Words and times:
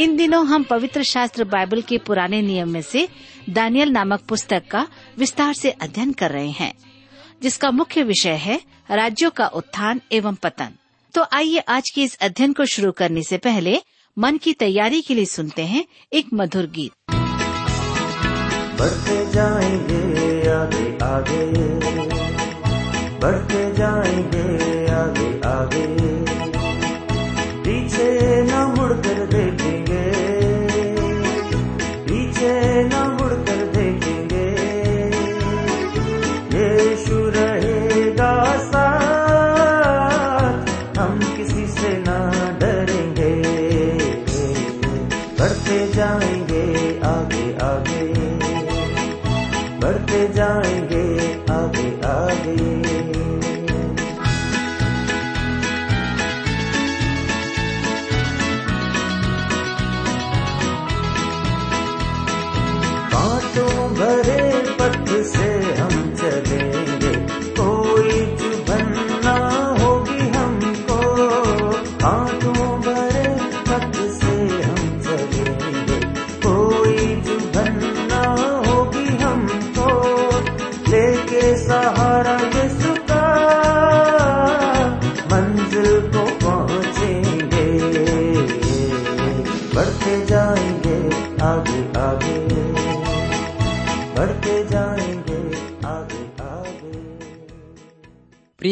इन 0.00 0.16
दिनों 0.16 0.46
हम 0.46 0.62
पवित्र 0.62 1.02
शास्त्र 1.02 1.44
बाइबल 1.44 1.82
के 1.82 1.98
पुराने 1.98 2.42
नियम 2.42 2.68
में 2.68 2.82
से 2.82 3.08
दानियल 3.50 3.88
नामक 3.88 4.20
पुस्तक 4.20 4.62
का 4.70 4.88
विस्तार 5.18 5.54
से 5.54 5.70
अध्ययन 5.70 6.12
कर 6.12 6.30
रहे 6.30 6.50
हैं, 6.50 6.74
जिसका 7.42 7.70
मुख्य 7.70 8.02
विषय 8.02 8.32
है 8.32 8.60
राज्यों 8.90 9.30
का 9.30 9.46
उत्थान 9.46 10.00
एवं 10.12 10.34
पतन। 10.34 10.68
तो 11.14 11.26
आइए 11.32 11.58
आज 11.58 11.90
के 11.90 12.02
इस 12.02 12.18
अध्ययन 12.18 12.52
को 12.52 12.64
शुरू 12.64 12.92
करने 12.92 13.22
से 13.22 13.38
पहले 13.38 13.78
मन 14.18 14.36
की 14.36 14.52
तैयारी 14.52 15.02
के 15.02 15.14
लिए 15.14 15.24
सुनते 15.24 15.62
हैं 15.62 15.84
एक 16.12 16.26
मधुर 16.34 16.66
गीत। 16.66 16.92
बढ़ते 18.78 19.32
जाएँगे 19.32 20.40
आगे 20.40 21.04
आगे। 21.04 21.46
बढ़ते 23.18 23.74
जाएँगे 23.74 24.86
आगे 24.92 25.40
आगे। 25.48 25.86
पीछे 27.62 28.35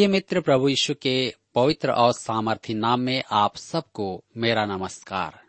प्रिय 0.05 0.13
मित्र, 0.13 0.41
प्रभु 0.41 0.69
यीशु 0.69 0.93
के 0.93 1.33
पवित्र 1.55 1.91
और 1.91 2.11
सामर्थ्य 2.13 2.73
नाम 2.73 2.99
में 2.99 3.23
आप 3.31 3.57
सबको 3.57 4.23
मेरा 4.37 4.65
नमस्कार। 4.65 5.39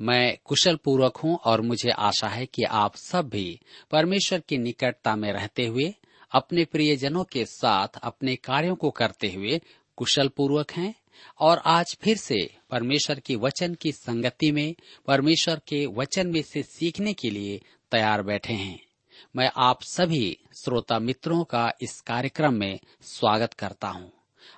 मैं 0.00 0.38
कुशल 0.44 0.76
पूर्वक 0.76 1.16
हूँ 1.16 1.36
और 1.36 1.60
मुझे 1.60 1.90
आशा 1.90 2.28
है 2.28 2.46
कि 2.46 2.62
आप 2.62 2.96
सब 2.96 3.28
भी 3.28 3.60
परमेश्वर 3.90 4.40
की 4.40 4.58
निकटता 4.58 5.16
में 5.16 5.32
रहते 5.32 5.66
हुए, 5.66 5.94
अपने 6.32 6.64
प्रियजनों 6.64 7.24
के 7.24 7.44
साथ 7.44 7.88
अपने 8.02 8.36
कार्यों 8.36 8.74
को 8.74 8.90
करते 8.90 9.32
हुए 9.32 9.60
कुशल 9.96 10.28
पूर्वक 10.28 10.72
हैं 10.72 10.94
और 11.40 11.58
आज 11.58 11.96
फिर 12.00 12.16
से 12.16 12.38
परमेश्वर 12.70 13.20
की 13.20 13.36
वचन 13.36 13.74
की 13.74 13.92
संगति 13.92 14.52
में, 14.52 14.74
परमेश्वर 15.06 15.60
के 15.68 15.86
वचन 15.86 16.26
में 16.26 16.42
से 16.42 16.62
सीखने 16.62 17.12
के 17.12 17.30
लिए 17.30 17.60
तैयार 17.90 18.22
बैठे 18.22 18.52
हैं। 18.52 18.89
मैं 19.36 19.50
आप 19.56 19.82
सभी 19.82 20.38
श्रोता 20.64 20.98
मित्रों 20.98 21.44
का 21.44 21.72
इस 21.82 22.00
कार्यक्रम 22.00 22.54
में 22.54 22.80
स्वागत 23.02 23.54
करता 23.54 23.88
हूँ। 23.88 24.12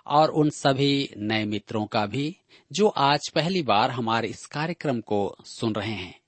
और 0.06 0.28
उन 0.28 0.50
सभी 0.50 1.11
नए 1.17 1.45
मित्रों 1.45 1.87
का 1.87 2.06
भी, 2.06 2.37
जो 2.73 2.89
आज 2.89 3.28
पहली 3.28 3.62
बार 3.62 3.91
हमारे 3.91 4.28
इस 4.28 4.47
कार्यक्रम 4.47 5.00
को 5.00 5.37
सुन 5.45 5.75
रहे 5.75 5.93
हैं। 5.93 6.21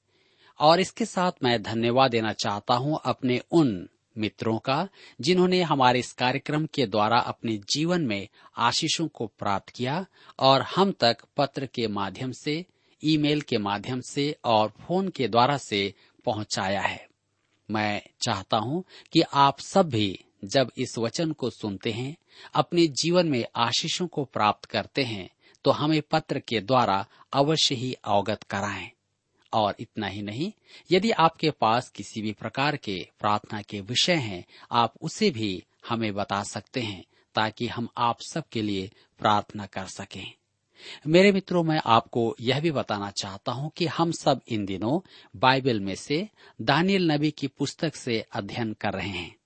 और 0.61 0.81
इसके 0.81 1.05
साथ 1.05 1.33
मैं 1.43 1.62
धन्यवाद 1.62 2.11
देना 2.11 2.33
चाहता 2.33 2.75
हूँ 2.75 3.00
अपने 3.05 3.41
उन 3.50 3.89
मित्रों 4.19 4.59
का, 4.59 4.89
जिन्होंने 5.21 5.62
हमारे 5.62 5.99
इस 5.99 6.12
कार्यक्रम 6.12 6.66
के 6.66 6.87
द्वारा 6.87 7.19
अपने 7.19 7.56
जीवन 7.56 8.03
में 8.03 8.28
आशीषों 8.56 9.09
को 9.09 9.27
प्राप्त 9.27 9.69
किया, 9.69 10.06
और 10.39 10.62
हम 10.62 10.93
तक 10.93 11.16
पत्र 11.37 11.66
के 11.66 11.89
माध्यम 11.89 12.33
से, 12.33 12.66
ईमेल 13.05 13.41
के 13.41 13.59
माध्यम 13.59 14.01
से 14.01 14.37
और 14.45 14.69
फ़ोन 14.69 15.09
के 15.09 15.28
द्वारा 15.28 15.56
से 15.56 15.95
पहुँचाया 16.25 16.81
है। 16.81 17.09
मैं 17.70 18.02
चाहता 18.20 18.56
हूँ 18.56 18.84
कि 19.12 19.22
आप 19.34 19.60
सब 19.60 19.88
भी 19.88 20.25
जब 20.44 20.70
इस 20.78 20.98
वचन 20.98 21.32
को 21.32 21.50
सुनते 21.50 21.92
हैं, 21.92 22.16
अपने 22.54 22.86
जीवन 22.86 23.26
में 23.26 23.44
आशीषों 23.56 24.06
को 24.06 24.25
प्राप्त 24.25 24.64
करते 24.64 25.02
हैं 25.02 25.30
तो 25.64 25.70
हमें 25.70 26.03
पत्र 26.10 26.38
के 26.38 26.60
द्वारा 26.60 27.06
अवश्य 27.32 27.74
ही 27.74 27.97
अवगत 28.04 28.42
कराएँ। 28.42 28.91
और 29.53 29.76
इतना 29.80 30.06
ही 30.06 30.22
नहीं, 30.22 30.53
यदि 30.92 31.10
आपके 31.10 31.50
पास 31.50 31.88
किसी 31.88 32.22
भी 32.22 32.32
प्रकार 32.32 32.76
के 32.76 33.08
प्रार्थना 33.20 33.62
के 33.62 33.80
विषय 33.80 34.14
हैं, 34.14 34.44
आप 34.72 34.94
उसे 35.03 35.30
भी 35.30 35.64
हमें 35.88 36.14
बता 36.14 36.42
सकते 36.42 36.80
हैं, 36.80 37.04
ताकि 37.34 37.66
हम 37.66 37.88
आप 37.98 38.20
सबके 38.20 38.62
लिए 38.62 38.91
प्रार्थना 39.19 39.66
कर 39.66 39.86
सकें। 39.86 40.34
मेरे 41.06 41.32
मित्रों, 41.32 41.64
मैं 41.64 41.80
आपको 41.86 42.36
यह 42.40 42.60
भी 42.60 42.70
बताना 42.70 43.10
चाहता 43.10 43.52
हूँ 43.52 43.70
कि 43.76 43.86
हम 43.86 44.12
सब 44.12 44.40
इन 44.48 44.66
दिनों 44.66 45.00
बाइबल 45.36 45.80
में 45.80 45.94
से 45.94 46.28
दानियल 46.60 47.12
नबी 47.12 47.30
की 47.30 47.46
पुस्तक 47.46 47.96
से 47.96 48.24
अध्ययन 48.32 48.72
कर 48.72 48.92
रहे 48.92 49.08
हैं। 49.08 49.36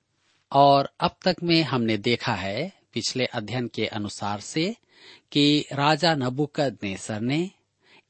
और 0.52 0.92
अब 1.00 1.16
तक 1.24 1.36
में 1.42 1.62
हमने 1.62 1.96
देखा 1.96 2.34
है 2.34 2.72
पिछले 2.92 3.24
अध्ययन 3.24 3.68
के 3.68 3.86
अनुसार 3.86 4.40
से 4.40 4.76
कि 5.32 5.64
राजा 5.72 6.14
नबुकद 6.14 6.78
नेसर 6.82 7.20
ने 7.20 7.50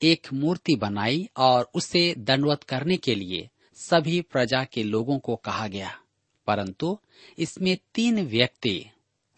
एक 0.03 0.33
मूर्ति 0.33 0.77
बनाई 0.77 1.29
और 1.37 1.71
उसे 1.75 2.15
दंडवत 2.19 2.63
करने 2.63 2.97
के 2.97 3.15
लिए 3.15 3.49
सभी 3.75 4.21
प्रजा 4.21 4.65
के 4.65 4.83
लोगों 4.83 5.19
को 5.19 5.37
कहा 5.37 5.69
गया। 5.69 5.99
परंतु 6.47 6.99
इसमें 7.39 7.79
तीन 7.95 8.27
व्यक्ति 8.27 8.87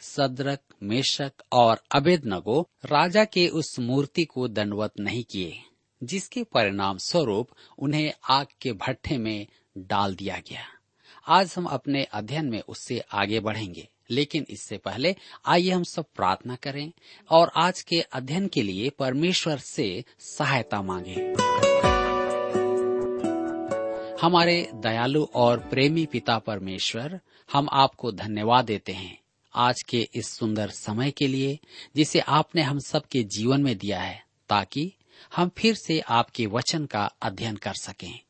सदरक, 0.00 0.60
मेशक 0.82 1.32
और 1.52 1.82
अबेदनगो 1.92 2.68
राजा 2.84 3.24
के 3.24 3.48
उस 3.48 3.78
मूर्ति 3.78 4.24
को 4.24 4.48
दंडवत 4.48 4.92
नहीं 5.00 5.24
किए, 5.24 5.58
जिसके 6.02 6.42
परिणाम 6.42 6.98
स्वरूप 6.98 7.48
उन्हें 7.78 8.12
आग 8.28 8.46
के 8.60 8.72
भट्ठे 8.72 9.18
में 9.18 9.46
डाल 9.78 10.14
दिया 10.14 10.36
गया। 10.36 10.62
आज 11.28 11.54
हम 11.56 11.64
अपने 11.64 12.04
अध्ययन 12.04 12.46
में 12.46 12.62
उससे 12.68 12.98
आगे 13.12 13.40
बढ़ेंगे, 13.40 13.88
लेकिन 14.10 14.46
इससे 14.50 14.76
पहले 14.76 15.16
आइए 15.46 15.70
हम 15.70 15.82
सब 15.82 16.04
प्रार्थना 16.16 16.56
करें 16.56 16.92
और 17.30 17.50
आज 17.56 17.82
के 17.82 18.00
अध्ययन 18.00 18.48
के 18.48 18.62
लिए 18.62 18.90
परमेश्वर 18.90 19.58
से 19.58 20.04
सहायता 20.18 20.82
मांगे। 20.82 21.34
हमारे 24.22 24.70
दयालु 24.74 25.24
और 25.34 25.58
प्रेमी 25.58 26.06
पिता 26.06 26.38
परमेश्वर, 26.38 27.20
हम 27.52 27.68
आपको 27.72 28.12
धन्यवाद 28.12 28.64
देते 28.64 28.92
हैं। 28.92 29.19
आज 29.54 29.82
के 29.82 30.08
इस 30.14 30.28
सुंदर 30.28 30.68
समय 30.68 31.10
के 31.10 31.26
लिए, 31.26 31.58
जिसे 31.96 32.20
आपने 32.20 32.62
हम 32.62 32.78
सबके 32.78 33.22
जीवन 33.22 33.62
में 33.62 33.78
दिया 33.78 34.00
है, 34.00 34.24
ताकि 34.48 34.92
हम 35.36 35.50
फिर 35.58 35.74
से 35.74 36.00
आपके 36.00 36.46
वचन 36.46 36.86
का 36.86 37.04
अध्ययन 37.22 37.56
कर 37.56 37.74
सकें। 37.74 38.20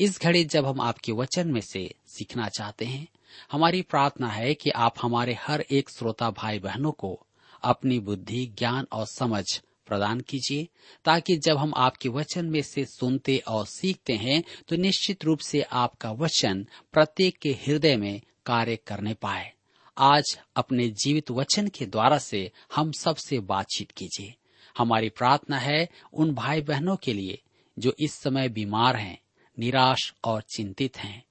इस 0.00 0.20
घड़ी 0.20 0.44
जब 0.44 0.66
हम 0.66 0.80
आपके 0.80 1.12
वचन 1.12 1.48
में 1.48 1.60
से 1.60 1.94
सीखना 2.06 2.48
चाहते 2.48 2.84
हैं, 2.84 3.08
हमारी 3.52 3.82
प्रार्थना 3.82 4.28
है 4.28 4.54
कि 4.54 4.70
आप 4.70 4.94
हमारे 5.02 5.34
हर 5.34 5.60
एक 5.60 5.90
श्रोता 5.90 6.30
भाई 6.30 6.58
बहनों 6.58 6.92
को 6.92 7.26
अपनी 7.62 7.98
बुद्धि, 7.98 8.54
ज्ञान 8.58 8.86
और 8.92 9.06
समझ 9.06 9.44
प्रदान 9.86 10.20
कीजिए, 10.20 10.68
ताकि 11.04 11.36
जब 11.36 11.56
हम 11.56 11.72
आपके 11.76 12.08
वचन 12.08 12.46
में 12.46 12.62
से 12.62 12.84
सुनते 12.84 13.38
और 13.38 13.66
सीखते 13.66 14.12
हैं 14.12 14.42
तो 14.68 14.76
निश्चित 14.76 15.24
रूप 15.24 15.38
से 15.38 15.62
आपका 15.62 16.12
वचन 16.12 16.66
प्रत्येक 16.92 17.38
के 17.38 17.50
हृदय 17.50 17.96
में 17.96 18.20
कार्य 18.46 18.76
करने 18.76 19.14
पाए। 19.14 19.52
आज 19.98 20.38
अपने 20.56 20.88
जीवित 20.88 21.30
वचन 21.30 21.68
के 21.68 21.86
द्वारा 21.86 22.18
से 22.18 22.50
हम 22.74 22.92
सबसे 22.92 23.38
बातचीत 23.40 23.90
कीजिए। 23.90 24.34
हमारी 24.78 25.08
प्रार्थना 25.08 25.58
है 25.58 25.88
उन 26.12 26.34
भाई 26.34 26.60
बहनों 26.60 26.96
के 26.96 27.12
लिए 27.12 27.42
जो 27.78 27.94
इस 28.00 28.14
समय 28.14 28.48
बीमार 28.48 28.96
हैं, 28.96 29.18
निराश 29.58 30.14
और 30.24 30.42
चिंतित 30.42 30.98
हैं, 30.98 31.24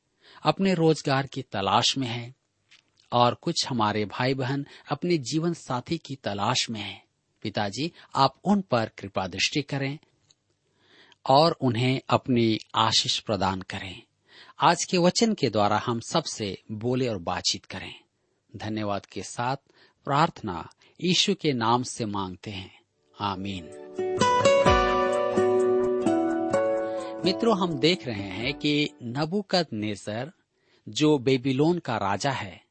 अपने 0.44 0.74
रोज़गार 0.74 1.28
की 1.28 1.42
तलाश 1.42 1.98
में 1.98 2.08
हैं, 2.08 2.36
और 3.12 3.34
कुछ 3.34 3.68
हमारे 3.68 4.06
भाई 4.06 4.34
बहन 4.34 4.66
अपने 4.92 5.18
जीवन 5.18 5.54
साथी 5.54 5.98
की 5.98 6.16
तलाश 6.16 6.70
में 6.70 6.82
हैं। 6.82 7.04
पिताजी, 7.44 7.92
आप 8.16 8.36
उन 8.44 8.62
पर 8.62 8.92
कृपा 8.98 9.28
दृष्टि 9.28 9.62
करें 9.62 9.98
और 11.26 11.52
उन्हें 11.52 12.02
अपनी 12.10 12.58
आशीष 12.76 13.20
प्रदान 13.20 13.62
करें। 13.62 14.02
आज 14.60 14.84
के 14.84 14.98
वचन 14.98 15.34
के 15.34 15.50
द्वारा 15.50 15.78
हम 15.86 16.00
सबसे 16.00 16.58
बोले 16.72 17.08
और 17.08 17.18
बातचीत 17.18 17.66
करें। 17.66 18.05
धन्यवाद 18.56 19.06
के 19.06 19.24
साथ 19.24 19.58
प्रार्थना 20.06 20.70
यीशु 21.04 21.36
के 21.36 21.54
नाम 21.54 21.84
से 21.84 22.06
मांगते 22.06 22.52
हैं। 22.52 22.80
आमीन। 23.22 23.64
मित्रों, 27.26 27.60
हम 27.60 27.80
देख 27.80 28.08
रहे 28.08 28.30
हैं 28.30 28.54
कि 28.54 28.90
नबुकद 29.04 29.68
नेसर 29.74 30.32
जो 30.90 31.18
बेबीलोन 31.18 31.80
का 31.80 31.98
राजा 31.98 32.32
है, 32.32 32.66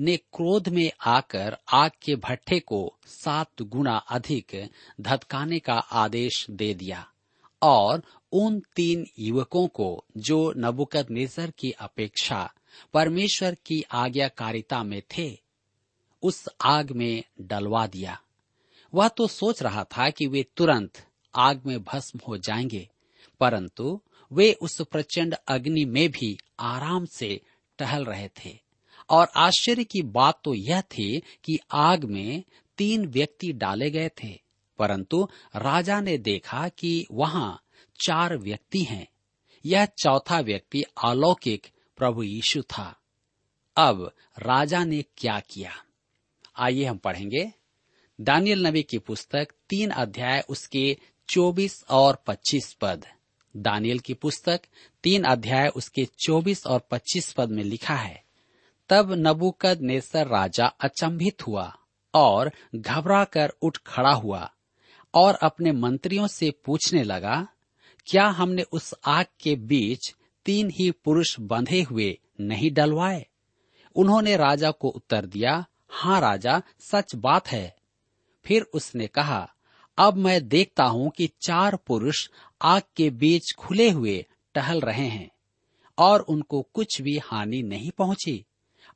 ने 0.00 0.16
क्रोध 0.16 0.68
में 0.68 0.92
आकर 1.06 1.56
आग 1.72 1.90
के 2.02 2.16
भट्ठे 2.16 2.60
को 2.60 2.98
सात 3.06 3.62
गुना 3.62 3.96
अधिक 3.96 4.70
धतकाने 5.00 5.58
का 5.58 5.74
आदेश 5.74 6.46
दे 6.50 6.74
दिया 6.74 7.08
और 7.62 8.02
उन 8.32 8.60
तीन 8.60 9.06
युवकों 9.18 9.68
को, 9.68 10.04
जो 10.16 10.54
नबुकद 10.56 11.06
नेसर 11.10 11.50
की 11.50 11.70
अपेक्षा 11.70 12.52
परमेश्वर 12.94 13.54
की 13.54 13.82
आज्ञाकारिता 13.82 14.82
में 14.82 15.02
थे। 15.18 15.38
उस 16.22 16.48
आग 16.64 16.90
में 16.90 17.22
डलवा 17.40 17.86
दिया। 17.86 18.20
वह 18.94 19.08
तो 19.08 19.26
सोच 19.26 19.62
रहा 19.62 19.84
था 19.84 20.10
कि 20.10 20.26
वे 20.26 20.44
तुरंत 20.56 21.06
आग 21.34 21.62
में 21.66 21.82
भस्म 21.82 22.20
हो 22.28 22.36
जाएँगे, 22.36 22.88
परंतु 23.40 24.00
वे 24.32 24.52
उस 24.52 24.82
प्रचंड 24.92 25.34
अग्नि 25.48 25.84
में 25.84 26.10
भी 26.10 26.38
आराम 26.60 27.04
से 27.04 27.40
टहल 27.78 28.04
रहे 28.04 28.28
थे। 28.28 28.58
और 29.10 29.26
आश्चर्य 29.36 29.84
की 29.84 30.02
बात 30.02 30.40
तो 30.44 30.54
यह 30.54 30.80
थी 30.80 31.22
कि 31.44 31.58
आग 31.72 32.04
में 32.04 32.44
तीन 32.78 33.06
व्यक्ति 33.06 33.52
डाले 33.52 33.90
गए 33.90 34.08
थे, 34.08 34.40
परंतु 34.78 35.28
राजा 35.56 36.00
ने 36.00 36.18
देखा 36.18 36.68
कि 36.68 37.06
वहाँ 37.12 37.62
चार 38.06 38.36
व्यक्ति 38.36 38.80
हैं। 38.80 39.06
यह 39.66 39.84
चौथा 39.84 40.40
व्यक्ति 40.40 40.82
अलौकिक 41.04 41.66
प्रभु 41.96 42.22
यीशु 42.22 42.62
था। 42.62 42.94
अब 43.76 44.10
राजा 44.38 44.84
ने 44.84 45.02
क्या 45.16 45.38
किया? 45.40 45.72
आइए 46.56 46.84
हम 46.84 46.96
पढ़ेंगे। 46.96 47.52
दानियल 48.20 48.66
नबी 48.66 48.82
की 48.82 48.98
पुस्तक 48.98 49.48
तीन 49.68 49.90
अध्याय 49.90 50.44
उसके 50.48 50.96
चौबीस 51.28 51.84
और 51.90 52.22
पच्चीस 52.26 52.72
पद। 52.80 53.06
दानियल 53.54 53.98
की 53.98 54.14
पुस्तक 54.14 54.60
तीन 55.02 55.24
अध्याय 55.24 55.68
उसके 55.68 56.04
चौबीस 56.18 56.66
और 56.66 56.80
पच्चीस 56.90 57.32
पद 57.32 57.50
में 57.50 57.62
लिखा 57.64 57.94
है, 57.94 58.22
तब 58.88 59.12
नबुकद 59.12 59.80
नेसर 59.80 60.26
राजा 60.26 60.66
अचंभित 60.66 61.46
हुआ 61.46 61.76
और 62.14 62.50
घबरा 62.74 63.24
कर 63.24 63.52
उठ 63.62 63.78
खड़ा 63.86 64.12
हुआ 64.12 64.50
और 65.14 65.34
अपने 65.34 65.72
मंत्रियों 65.72 66.26
से 66.26 66.50
पूछने 66.64 67.02
लगा, 67.02 67.46
क्या 68.06 68.26
हमने 68.26 68.62
उस 68.62 68.94
आग 69.04 69.26
के 69.40 69.54
बीच 69.56 70.14
तीन 70.44 70.70
ही 70.70 70.90
पुरुष 70.90 71.40
बंधे 71.40 71.82
हुए 71.82 72.18
नहीं 72.40 72.70
डलवाए। 72.72 73.26
उन्होंने 73.96 74.36
राजा 74.36 74.70
को 74.70 74.88
उत्तर 74.88 75.26
दिया 75.26 75.64
हाँ 75.90 76.20
राजा, 76.20 76.62
सच 76.80 77.14
बात 77.14 77.48
है। 77.48 77.76
फिर 78.44 78.62
उसने 78.62 79.06
कहा, 79.06 79.54
अब 79.98 80.16
मैं 80.16 80.48
देखता 80.48 80.84
हूँ 80.84 81.10
कि 81.10 81.30
चार 81.42 81.76
पुरुष 81.76 82.28
आग 82.62 82.82
के 82.96 83.10
बीच 83.10 83.52
खुले 83.58 83.90
हुए 83.90 84.26
टहल 84.54 84.80
रहे 84.80 85.06
हैं, 85.06 85.30
और 85.98 86.20
उनको 86.20 86.62
कुछ 86.62 87.00
भी 87.02 87.18
हानि 87.18 87.62
नहीं 87.62 87.90
पहुँची, 87.90 88.44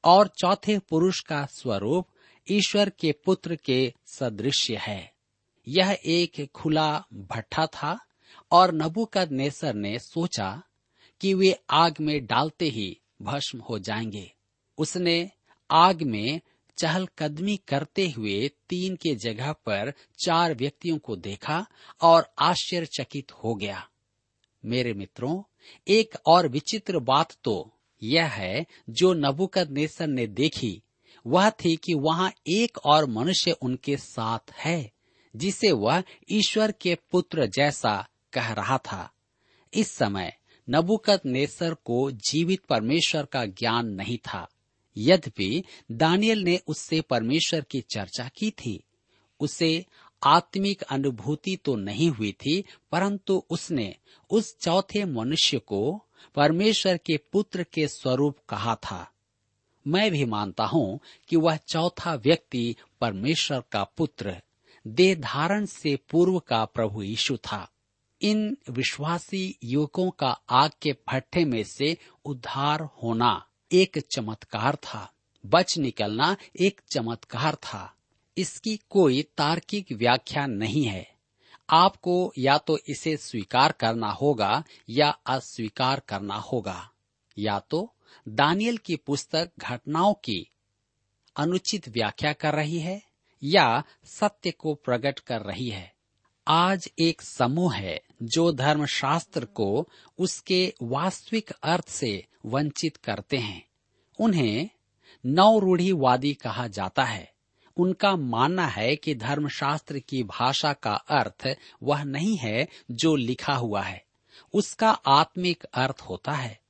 और 0.05 0.29
चौथे 0.29 0.79
पुरुष 0.79 1.21
का 1.21 1.47
स्वरूप 1.47 2.09
ईश्वर 2.51 2.91
के 2.91 3.13
पुत्र 3.25 3.57
के 3.57 3.95
सदृश्य 4.07 4.77
है। 4.77 5.13
यह 5.69 5.99
एक 6.07 6.49
खुला 6.55 7.05
भट्ठा 7.15 7.67
था, 7.67 7.99
और 8.51 8.75
नबुकद 8.75 9.33
नेसर 9.33 9.75
ने 9.75 9.99
सोचा 9.99 10.63
कि 11.21 11.35
वे 11.35 11.59
आग 11.71 11.95
में 12.01 12.27
डालते 12.27 12.69
ही 12.69 13.01
भस्म 13.23 13.59
हो 13.59 13.79
जाएँगे। 13.79 14.33
उसने 14.79 15.31
आग 15.71 16.03
में 16.03 16.41
चहलकदमी 16.79 17.57
करते 17.57 18.11
हुए 18.11 18.51
तीन 18.69 18.97
के 18.97 19.15
जगह 19.15 19.53
पर 19.53 19.93
चार 20.25 20.55
व्यक्तियों 20.55 20.99
को 20.99 21.17
देखा 21.17 21.67
और 22.01 22.33
आश्चर्यचकित 22.39 23.33
हो 23.33 23.55
गया। 23.55 23.89
मेरे 24.65 24.93
मित्रों, 24.95 25.43
एक 25.89 26.15
और 26.27 26.49
विचित्र 26.49 26.99
बात 26.99 27.37
तो 27.45 27.73
यह 28.03 28.27
है, 28.27 28.67
जो 28.91 29.13
नबुकद 29.13 29.89
ने 30.03 30.27
देखी, 30.27 30.83
वह 31.27 31.51
थी 31.51 31.77
कि 31.77 31.95
वहाँ 31.95 32.33
एक 32.47 32.79
और 32.79 33.07
मनुष्य 33.07 33.53
उनके 33.53 33.97
साथ 33.97 34.53
है, 34.53 34.93
जिसे 35.37 35.73
वह 35.73 36.03
ईश्वर 36.31 36.73
के 36.73 36.95
पुत्र 36.95 37.47
जैसा 37.47 38.09
कह 38.33 38.53
रहा 38.53 38.79
था। 38.79 39.13
इस 39.75 39.91
समय 39.91 40.33
नबुकद 40.71 41.21
नेसर 41.27 41.75
को 41.75 42.11
जीवित 42.11 42.65
परमेश्वर 42.65 43.25
का 43.25 43.45
ज्ञान 43.45 43.87
नहीं 43.87 44.19
था। 44.19 44.47
यद्यपि 44.97 45.65
दानियल 45.93 46.43
ने 46.43 46.61
उससे 46.67 47.01
परमेश्वर 47.01 47.61
की 47.61 47.81
चर्चा 47.81 48.29
की 48.29 48.51
थी, 48.51 48.85
उसे 49.41 49.87
आत्मिक 50.25 50.83
अनुभूति 50.83 51.57
तो 51.57 51.77
नहीं 51.77 52.11
हुई 52.11 52.33
थी, 52.33 52.65
परंतु 52.93 53.43
उसने 53.51 53.95
उस 54.31 54.59
चौथे 54.59 55.05
मनुष्य 55.05 55.59
को 55.59 56.07
परमेश्वर 56.35 56.97
के 56.97 57.17
पुत्र 57.33 57.63
के 57.63 57.89
स्वरूप 57.89 58.39
कहा 58.49 58.75
था। 58.75 59.13
मैं 59.87 60.11
भी 60.11 60.25
मानता 60.25 60.65
हूँ 60.65 61.01
कि 61.29 61.37
वह 61.37 61.57
चौथा 61.57 62.15
व्यक्ति 62.15 62.77
परमेश्वर 63.01 63.63
का 63.73 63.85
पुत्र 63.85 64.37
देह 64.87 65.15
धारण 65.15 65.67
से 65.67 65.99
पूर्व 66.11 66.39
का 66.39 66.65
प्रभु 66.65 67.03
यीशु 67.03 67.37
था। 67.37 67.73
इन 68.23 68.57
विश्वासी 68.71 69.59
युवकों 69.65 70.11
का 70.11 70.41
आग 70.51 70.71
के 70.83 70.93
भट्ठे 70.93 71.45
में 71.45 71.65
से 71.65 71.99
उद्धार 72.25 72.81
होना 72.81 73.49
एक 73.73 73.99
चमत्कार 73.99 74.77
था। 74.77 75.13
बच 75.47 75.79
निकलना 75.79 76.37
एक 76.61 76.81
चमत्कार 76.93 77.55
था। 77.55 77.95
इसकी 78.39 78.77
कोई 78.77 79.23
तार्किक 79.23 79.93
व्याख्या 79.93 80.47
नहीं 80.47 80.85
है। 80.85 81.15
आपको 81.71 82.33
या 82.39 82.59
तो 82.59 82.79
इसे 82.89 83.17
स्वीकार 83.17 83.73
करना 83.73 84.11
होगा 84.11 84.65
या 84.91 85.09
अस्वीकार 85.09 86.01
करना 86.01 86.35
होगा। 86.35 86.91
या 87.39 87.59
तो 87.59 87.95
दानियल 88.29 88.77
की 88.77 88.97
पुस्तक 88.97 89.51
घटनाओं 89.59 90.15
की 90.15 90.51
अनुचित 91.37 91.89
व्याख्या 91.89 92.33
कर 92.33 92.55
रही 92.55 92.79
है 92.79 93.03
या 93.43 93.85
सत्य 94.05 94.51
को 94.51 94.75
प्रकट 94.75 95.19
कर 95.19 95.41
रही 95.41 95.69
है। 95.69 95.96
आज 96.49 96.91
एक 96.99 97.23
समूह 97.23 97.75
है 97.75 98.03
जो 98.23 98.53
धर्मशास्त्र 98.53 99.45
को 99.45 99.89
उसके 100.19 100.75
वास्तविक 100.83 101.51
अर्थ 101.51 101.89
से 101.89 102.27
वंचित 102.47 102.97
करते 102.97 103.37
हैं। 103.37 103.67
उन्हें 104.21 104.71
नवरूढ़ीवादी 105.27 106.35
कहा 106.35 106.67
जाता 106.67 107.05
है। 107.05 107.33
उनका 107.77 108.17
मानना 108.17 108.67
है 108.67 108.97
कि 108.97 109.15
धर्मशास्त्र 109.15 109.99
की 109.99 110.23
भाषा 110.23 110.73
का 110.73 110.95
अर्थ 110.95 111.57
वह 111.83 112.05
नहीं 112.05 112.37
है 112.37 112.69
जो 112.91 113.17
लिखा 113.17 113.55
हुआ 113.55 113.83
है। 113.83 114.05
उसका 114.53 114.91
आत्मिक 114.91 115.65
अर्थ 115.65 116.01
होता 116.01 116.33
है। 116.33 116.61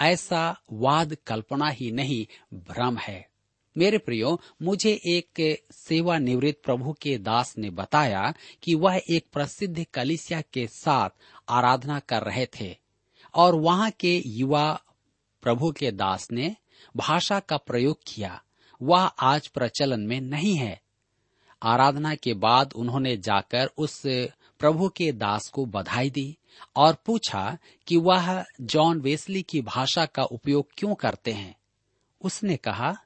ऐसा 0.00 0.60
वाद 0.72 1.16
कल्पना 1.26 1.68
ही 1.68 1.90
नहीं, 1.90 2.26
भ्रम 2.54 2.96
है। 2.96 3.28
मेरे 3.78 3.98
प्रियो, 3.98 4.40
मुझे 4.62 5.00
एक 5.06 5.64
सेवानिवृत्त 5.72 6.60
प्रभु 6.64 6.92
के 6.92 7.18
दास 7.18 7.58
ने 7.58 7.70
बताया 7.70 8.34
कि 8.62 8.74
वह 8.74 9.00
एक 9.10 9.26
प्रसिद्ध 9.32 9.86
कलिसिया 9.94 10.40
के 10.40 10.66
साथ 10.66 11.10
आराधना 11.48 11.98
कर 11.98 12.22
रहे 12.22 12.46
थे 12.60 12.76
और 13.34 13.54
वहाँ 13.54 13.90
के 13.90 14.22
युवा 14.26 14.82
प्रभु 15.42 15.72
के 15.72 15.90
दास 15.90 16.28
ने 16.32 16.56
भाषा 16.96 17.40
का 17.40 17.56
प्रयोग 17.56 17.98
किया। 18.06 18.42
वह 18.82 19.00
आज 19.00 19.48
प्रचलन 19.48 20.00
में 20.00 20.20
नहीं 20.20 20.56
है। 20.56 20.80
आराधना 21.62 22.14
के 22.14 22.34
बाद 22.34 22.72
उन्होंने 22.72 23.16
जाकर 23.16 23.70
उस 23.78 24.02
प्रभु 24.58 24.88
के 24.88 25.12
दास 25.12 25.48
को 25.48 25.66
बधाई 25.66 26.10
दी 26.10 26.36
और 26.76 26.96
पूछा 27.06 27.58
कि 27.86 27.96
वह 27.96 28.44
जॉन 28.60 29.00
वेस्ली 29.00 29.42
की 29.42 29.60
भाषा 29.60 30.06
का 30.06 30.22
उपयोग 30.22 30.68
क्यों 30.78 30.94
करते 30.94 31.32
हैं। 31.32 31.56
उसने 32.20 32.56
कहा 32.56 32.96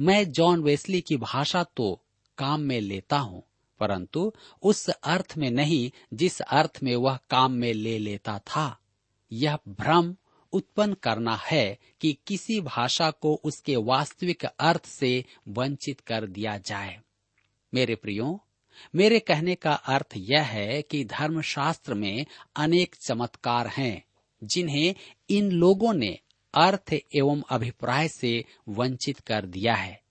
मैं 0.00 0.30
जॉन 0.32 0.62
वेस्ली 0.62 1.00
की 1.00 1.16
भाषा 1.16 1.62
तो 1.76 1.92
काम 2.38 2.60
में 2.60 2.80
लेता 2.80 3.18
हूँ, 3.18 3.42
परंतु 3.80 4.32
उस 4.62 4.88
अर्थ 4.88 5.34
में 5.38 5.50
नहीं 5.50 5.90
जिस 6.14 6.40
अर्थ 6.40 6.78
में 6.82 6.94
वह 6.96 7.18
काम 7.30 7.52
में 7.52 7.72
ले 7.72 7.98
लेता 7.98 8.38
था। 8.38 8.76
यह 9.32 9.58
भ्रम 9.68 10.14
उत्पन्न 10.52 10.94
करना 10.94 11.34
है 11.36 11.78
कि 12.00 12.16
किसी 12.26 12.60
भाषा 12.60 13.10
को 13.10 13.34
उसके 13.44 13.76
वास्तविक 13.76 14.44
अर्थ 14.44 14.86
से 14.86 15.24
वंचित 15.48 16.00
कर 16.00 16.26
दिया 16.26 16.56
जाए। 16.58 16.98
मेरे 17.72 17.94
प्रियो, 17.94 18.40
मेरे 18.94 19.18
कहने 19.18 19.54
का 19.54 19.72
अर्थ 19.72 20.16
यह 20.16 20.42
है 20.42 20.80
कि 20.82 21.04
धर्मशास्त्र 21.04 21.94
में 21.94 22.26
अनेक 22.56 22.94
चमत्कार 23.00 23.66
हैं, 23.68 24.04
जिन्हें 24.42 24.94
इन 25.30 25.50
लोगों 25.50 25.92
ने 25.94 26.18
अर्थ 26.54 26.92
एवं 26.92 27.42
अभिप्राय 27.50 28.08
से 28.08 28.44
वंचित 28.68 29.20
कर 29.20 29.46
दिया 29.46 29.74
है। 29.74 30.02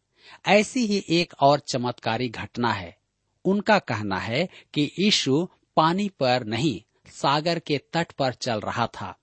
ऐसी 0.47 0.85
ही 0.85 1.05
एक 1.09 1.33
और 1.41 1.59
चमत्कारी 1.59 2.29
घटना 2.29 2.73
है। 2.73 2.97
उनका 3.45 3.79
कहना 3.79 4.17
है 4.17 4.49
कि 4.73 4.91
यीशु 4.99 5.49
पानी 5.75 6.09
पर 6.09 6.43
नहीं, 6.43 6.81
सागर 7.07 7.59
के 7.59 7.77
तट 7.77 8.11
पर 8.11 8.33
चल 8.33 8.59
रहा 8.59 8.87
था। 8.87 9.15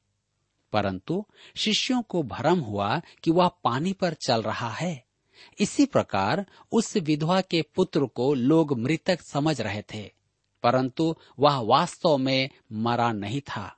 परंतु 0.72 1.26
शिष्यों 1.56 2.02
को 2.02 2.22
भ्रम 2.22 2.58
हुआ 2.58 3.00
कि 3.24 3.30
वह 3.30 3.48
पानी 3.64 3.92
पर 3.92 4.14
चल 4.14 4.42
रहा 4.42 4.70
है। 4.70 5.06
इसी 5.60 5.86
प्रकार 5.86 6.46
उस 6.72 6.96
विधवा 6.96 7.40
के 7.40 7.62
पुत्र 7.62 8.06
को 8.06 8.34
लोग 8.34 8.78
मृतक 8.78 9.22
समझ 9.22 9.60
रहे 9.60 9.82
थे, 9.82 10.12
परंतु 10.62 11.16
वह 11.38 11.56
वास्तव 11.58 12.16
में 12.16 12.50
मरा 12.72 13.12
नहीं 13.12 13.40
था। 13.40 13.75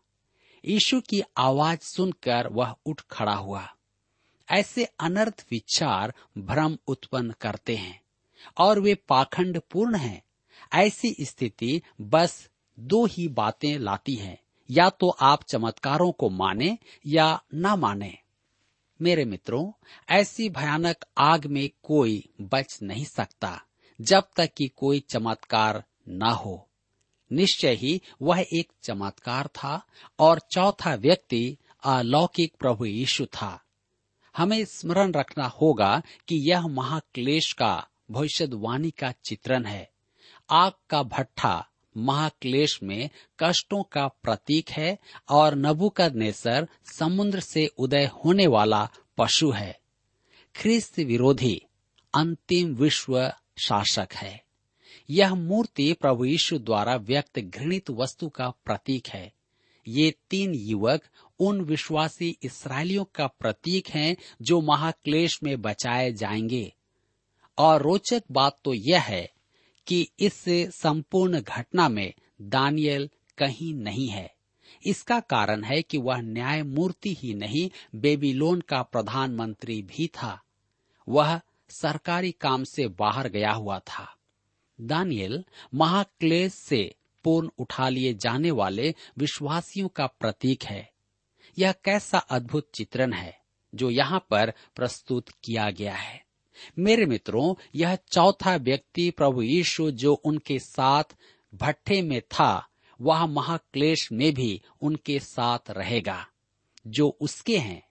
यीशु 0.68 1.00
की 1.00 1.22
आवाज़ 1.36 1.80
सुनकर 1.80 2.46
वह 2.46 2.76
उठ 2.86 3.00
खड़ा 3.00 3.34
हुआ। 3.34 3.74
ऐसे 4.50 4.84
अनर्थ 4.84 5.46
विचार 5.50 6.14
भ्रम 6.38 6.78
उत्पन्न 6.86 7.34
करते 7.40 7.76
हैं 7.76 8.02
और 8.58 8.80
वे 8.80 8.94
पाखंड 8.94 9.60
पूर्ण 9.70 9.96
हैं। 9.96 10.22
ऐसी 10.72 11.16
स्थिति 11.20 11.82
बस 12.00 12.50
दो 12.80 13.06
ही 13.06 13.28
बातें 13.28 13.78
लाती 13.78 14.14
है, 14.14 14.42
या 14.70 14.90
तो 14.90 15.08
आप 15.08 15.42
चमत्कारों 15.42 16.12
को 16.12 16.30
माने 16.30 16.78
या 17.06 17.42
ना 17.54 17.76
माने। 17.76 18.18
मेरे 19.02 19.24
मित्रों, 19.24 19.72
ऐसी 20.08 20.48
भयानक 20.48 20.96
आग 21.18 21.46
में 21.46 21.70
कोई 21.82 22.28
बच 22.40 22.78
नहीं 22.82 23.04
सकता, 23.04 23.62
जब 24.00 24.24
तक 24.36 24.50
कि 24.56 24.68
कोई 24.68 25.00
चमत्कार 25.00 25.84
न 26.08 26.22
हो। 26.22 26.67
निश्चय 27.32 27.74
ही 27.74 28.02
वह 28.22 28.46
एक 28.52 28.72
चमत्कार 28.82 29.46
था 29.46 29.82
और 30.18 30.38
चौथा 30.38 30.94
व्यक्ति 30.94 31.56
अलौकिक 31.84 32.54
प्रभु 32.58 32.84
यीशु 32.84 33.26
था। 33.26 33.64
हमें 34.36 34.64
स्मरण 34.64 35.12
रखना 35.12 35.44
होगा 35.44 36.02
कि 36.28 36.50
यह 36.50 36.66
महाक्लेश 36.66 37.52
का 37.52 37.86
भविष्यवाणी 38.10 38.90
का 38.90 39.12
चित्रण 39.24 39.64
है। 39.64 39.90
आग 40.50 40.72
का 40.90 41.02
भट्ठा 41.02 41.68
महाक्लेश 41.96 42.82
में 42.82 43.10
कष्टों 43.40 43.82
का 43.82 44.08
प्रतीक 44.08 44.70
है 44.70 44.98
और 45.28 45.54
नबुकदनेसर 45.54 46.68
समुद्र 46.84 47.40
से 47.40 47.66
उदय 47.66 48.10
होने 48.24 48.46
वाला 48.46 48.90
पशु 49.18 49.50
है। 49.50 49.80
ख्रिस्त 50.56 50.98
विरोधी 50.98 51.62
अंतिम 52.14 52.74
विश्व 52.74 53.32
शासक 53.64 54.08
है। 54.14 54.47
यह 55.10 55.34
मूर्ति 55.34 55.92
प्रभु 55.92 56.24
यीशु 56.24 56.58
द्वारा 56.58 56.96
व्यक्त 56.96 57.38
घृणित 57.38 57.90
वस्तु 57.90 58.28
का 58.28 58.50
प्रतीक 58.50 59.08
है। 59.08 59.32
ये 59.88 60.14
तीन 60.30 60.54
युवक 60.54 61.02
उन 61.40 61.60
विश्वासी 61.60 62.38
इसराइलियों 62.42 63.04
का 63.04 63.26
प्रतीक 63.26 63.88
हैं 63.88 64.16
जो 64.42 64.60
महाक्लेश 64.60 65.42
में 65.42 65.62
बचाए 65.62 66.12
जाएँगे। 66.12 66.72
और 67.58 67.82
रोचक 67.82 68.22
बात 68.32 68.58
तो 68.64 68.74
यह 68.74 69.00
है 69.00 69.30
कि 69.86 70.08
इस 70.20 70.44
संपूर्ण 70.82 71.40
घटना 71.40 71.88
में 71.88 72.14
दानियल 72.42 73.10
कहीं 73.38 73.74
नहीं 73.74 74.08
है। 74.08 74.34
इसका 74.86 75.20
कारण 75.20 75.64
है 75.64 75.82
कि 75.82 75.98
वह 75.98 76.20
न्याय 76.20 76.62
मूर्ति 76.62 77.14
ही 77.14 77.34
नहीं, 77.34 77.70
बेबीलोन 77.94 78.60
का 78.60 78.82
प्रधानमंत्री 78.82 79.82
भी 79.82 80.06
था। 80.06 80.42
वह 81.08 81.40
सरकारी 81.70 82.32
काम 82.32 82.64
से 82.64 82.88
बाहर 82.88 83.28
गया 83.28 83.52
हुआ 83.52 83.78
था। 83.78 84.17
दानियल 84.80 85.44
महाक्लेश 85.74 86.52
से 86.52 86.94
पूर्ण 87.24 87.50
उठा 87.58 87.88
लिए 87.88 88.14
जाने 88.14 88.50
वाले 88.50 88.94
विश्वासियों 89.18 89.88
का 89.88 90.06
प्रतीक 90.06 90.64
है। 90.64 90.92
यह 91.58 91.72
कैसा 91.72 92.18
अद्भुत 92.18 92.70
चित्रण 92.74 93.12
है 93.12 93.40
जो 93.74 93.90
यहाँ 93.90 94.26
पर 94.30 94.52
प्रस्तुत 94.76 95.28
किया 95.28 95.70
गया 95.70 95.94
है। 95.94 96.24
मेरे 96.78 97.06
मित्रों, 97.06 97.54
यह 97.74 97.96
चौथा 97.96 98.56
व्यक्ति 98.56 99.10
प्रभु 99.10 99.42
यीशु 99.42 99.90
जो 99.90 100.14
उनके 100.14 100.58
साथ 100.58 101.04
भट्ठे 101.54 102.02
में 102.02 102.20
था, 102.20 102.68
वह 103.00 103.26
महाक्लेश 103.26 104.08
में 104.12 104.34
भी 104.34 104.62
उनके 104.80 105.18
साथ 105.18 105.58
रहेगा। 105.70 106.26
जो 106.86 107.18
उसके 107.20 107.58
हैं। 107.58 107.82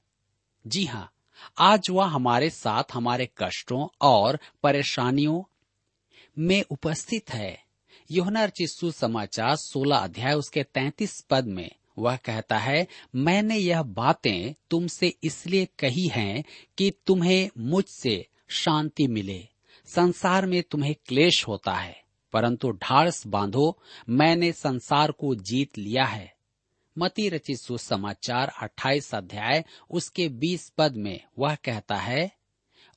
जी 0.68 0.86
हाँ 0.86 1.14
आज 1.58 1.90
वह 1.90 2.06
हमारे 2.06 2.50
साथ 2.50 2.84
हमारे 2.94 3.30
कष्टों 3.38 3.88
और 4.02 4.40
परेशानियों 4.64 5.57
में 6.40 6.64
उपस्थित 6.72 7.30
है। 7.30 7.64
योहना 8.12 8.48
चिस्सू 8.48 8.92
समाचार 8.92 9.56
16 9.56 9.98
अध्याय 9.98 10.34
उसके 10.34 10.64
33 10.64 11.22
पद 11.22 11.46
में 11.46 11.70
वह 11.98 12.16
कहता 12.16 12.58
है, 12.58 12.88
मैंने 13.16 13.58
यह 13.58 13.82
बातें 13.82 14.54
तुमसे 14.70 15.14
इसलिए 15.24 15.68
कही 15.80 16.08
हैं 16.08 16.44
कि 16.78 16.94
तुम्हें 17.06 17.50
मुझसे 17.58 18.28
शांति 18.50 19.08
मिले। 19.08 19.48
संसार 19.86 20.46
में 20.46 20.64
तुम्हें 20.64 20.96
क्लेश 21.06 21.48
होता 21.48 21.74
है, 21.74 22.04
परंतु 22.34 22.72
ढाढ़स 22.72 23.28
बांधो, 23.28 23.80
मैंने 24.10 24.52
संसार 24.52 25.12
को 25.12 25.36
जीत 25.36 25.78
लिया 25.78 26.06
है। 26.06 26.38
मती 26.98 27.30
रचित 27.30 27.58
सुसमाचार 27.58 28.52
28 28.62 29.16
अध्याय 29.16 29.64
उसके 29.90 30.30
20 30.30 30.70
पद 30.78 30.96
में 30.96 31.20
वह 31.40 31.56
कहता 31.56 31.96
है 31.96 32.37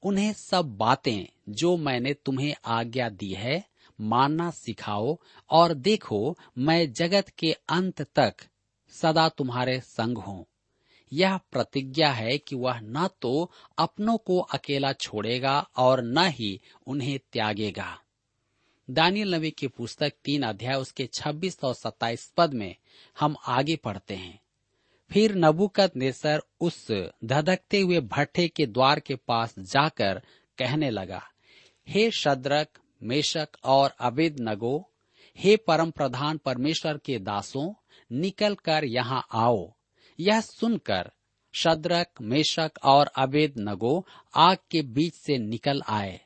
उन्हें 0.03 0.33
सब 0.33 0.77
बातें 0.77 1.27
जो 1.49 1.77
मैंने 1.77 2.15
तुम्हें 2.15 2.55
आज्ञा 2.65 3.09
दी 3.09 3.33
है, 3.33 3.65
मानना 4.01 4.51
सिखाओ 4.51 5.19
और 5.51 5.75
देखो 5.75 6.39
मैं 6.59 6.93
जगत 6.93 7.29
के 7.29 7.53
अंत 7.69 8.03
तक 8.03 8.35
सदा 8.91 9.29
तुम्हारे 9.29 9.81
संग 9.81 10.19
हूँ। 10.19 10.47
यह 11.13 11.37
प्रतिज्ञा 11.37 12.13
है 12.13 12.39
कि 12.39 12.57
वह 12.57 12.81
न 12.81 13.09
तो 13.21 13.51
अपनों 13.79 14.17
को 14.19 14.39
अकेला 14.39 14.93
छोड़ेगा 14.93 15.69
और 15.77 16.03
न 16.03 16.19
ही 16.19 16.61
उन्हें 16.87 17.19
त्यागेगा। 17.33 18.01
दानियल 18.91 19.35
नबी 19.35 19.51
की 19.51 19.67
पुस्तक 19.67 20.13
तीन 20.25 20.43
अध्याय 20.43 20.75
उसके 20.75 21.07
26 21.07 21.59
और 21.63 21.75
27 21.75 22.33
पद 22.37 22.55
में 22.55 22.77
हम 23.21 23.37
आगे 23.47 23.77
पढ़ते 23.77 24.15
हैं। 24.15 24.41
फिर 25.11 25.35
नबुकत 25.35 25.97
नेसर 25.97 26.41
उस 26.61 26.87
धधकते 27.25 27.81
हुए 27.81 28.01
भट्टे 28.01 28.49
के 28.49 28.67
द्वार 28.67 29.01
के 29.01 29.15
पास 29.15 29.55
जाकर 29.59 30.21
कहने 30.59 30.91
लगा, 30.91 31.23
हे 31.89 32.11
शद्रक, 32.11 32.69
मेशक 33.03 33.49
और 33.65 33.95
अबिद 34.01 34.37
नगो 34.41 34.87
हे 35.39 35.57
परम 35.57 35.91
प्रधान 35.91 36.39
परमेश्वर 36.39 36.99
के 36.99 37.19
दासों, 37.19 37.73
निकल 38.11 38.55
कर 38.55 38.85
यहाँ 38.85 39.27
आओ। 39.33 39.73
यह 40.19 40.41
सुनकर 40.41 41.11
शद्रक, 41.55 42.07
मेशक 42.23 42.71
और 42.85 43.07
अबेद 43.07 43.55
नगो 43.59 44.07
आग 44.35 44.59
के 44.71 44.83
बीच 44.83 45.15
से 45.15 45.39
निकल 45.39 45.83
आए। 45.89 46.21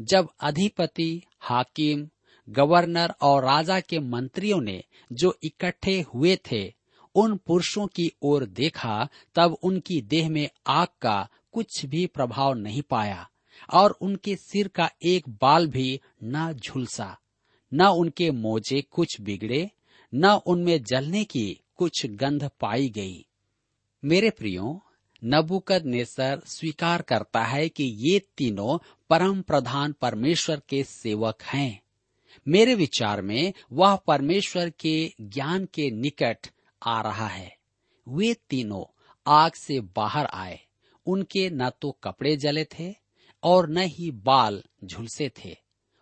जब 0.00 0.28
अधिपति, 0.40 1.22
हाकिम, 1.40 2.08
गवर्नर 2.48 3.14
और 3.22 3.44
राजा 3.44 3.80
के 3.80 3.98
मंत्रियों 3.98 4.60
ने 4.60 4.82
जो 5.12 5.34
इकट्ठे 5.42 6.00
हुए 6.14 6.36
थे 6.52 6.81
उन 7.14 7.36
पुरुषों 7.36 7.86
की 7.86 8.12
ओर 8.22 8.44
देखा, 8.44 9.08
तब 9.34 9.58
उनकी 9.62 10.00
देह 10.00 10.30
में 10.30 10.48
आग 10.66 10.88
का 11.00 11.28
कुछ 11.52 11.86
भी 11.86 12.06
प्रभाव 12.06 12.54
नहीं 12.54 12.82
पाया, 12.82 13.30
और 13.74 13.90
उनके 13.90 14.36
सिर 14.36 14.68
का 14.68 14.90
एक 15.02 15.28
बाल 15.28 15.66
भी 15.66 16.00
न 16.24 16.52
झुलसा। 16.52 17.18
न 17.74 17.82
उनके 17.82 18.30
मोजे 18.30 18.82
कुछ 18.82 19.20
बिगड़े, 19.20 19.70
न 20.14 20.26
उनमें 20.26 20.82
जलने 20.82 21.24
की 21.24 21.60
कुछ 21.76 22.06
गंध 22.06 22.50
पाई 22.60 22.88
गई। 22.88 23.26
मेरे 24.04 24.30
प्रियो 24.30 24.82
नबुकद 25.24 25.84
नेसर 25.84 26.42
स्वीकार 26.46 27.02
करता 27.02 27.44
है 27.44 27.68
कि 27.68 27.84
ये 27.84 28.18
तीनों 28.36 28.78
परम 29.10 29.42
प्रधान 29.42 29.92
परमेश्वर 29.92 30.62
के 30.68 30.84
सेवक 30.84 31.42
हैं। 31.42 31.82
मेरे 32.48 32.74
विचार 32.74 33.22
में 33.22 33.52
वह 33.72 33.96
परमेश्वर 33.96 34.70
के 34.70 35.14
ज्ञान 35.20 35.64
के 35.64 35.90
निकट 35.90 36.48
आ 36.86 37.00
रहा 37.00 37.26
है। 37.26 37.56
वे 38.08 38.34
तीनों 38.34 38.98
आग 39.26 39.52
से 39.52 39.80
बाहर 39.80 40.26
आए। 40.26 40.60
उनके 41.06 41.50
न 41.50 41.70
तो 41.70 41.90
कपड़े 41.90 42.36
जले 42.36 42.64
थे 42.64 42.94
और 43.42 43.68
न 43.68 43.78
ही 43.78 44.10
बाल 44.10 44.62
झुलसे 44.84 45.30
थे। 45.44 45.56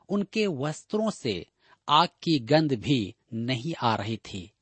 उनके 0.09 0.47
वस्त्रों 0.47 1.11
से 1.11 1.47
आग 1.89 2.09
की 2.09 2.39
गंध 2.39 2.73
भी 2.73 3.15
नहीं 3.35 3.75
आ 3.83 3.95
रही 3.95 4.17
थी। 4.17 4.53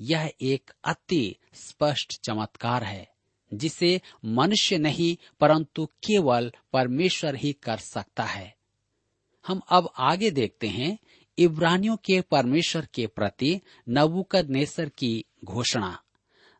यह 0.00 0.32
एक 0.40 0.70
अति 0.84 1.36
स्पष्ट 1.54 2.20
चमत्कार 2.24 2.84
है, 2.84 3.10
जिसे 3.54 4.00
मनुष्य 4.24 4.78
नहीं, 4.78 5.32
परंतु 5.40 5.86
केवल 5.86 6.52
परमेश्वर 6.72 7.34
ही 7.34 7.52
कर 7.52 7.76
सकता 7.76 8.24
है। 8.24 8.56
हम 9.46 9.60
अब 9.70 9.90
आगे 9.98 10.30
देखते 10.30 10.68
हैं, 10.68 10.98
इब्रानियों 11.38 11.96
के 11.96 12.20
परमेश्वर 12.20 12.88
के 12.94 13.06
प्रति 13.06 13.60
नबुकद 13.88 14.50
नेसर 14.50 14.88
की 14.88 15.24
घोषणा। 15.44 16.00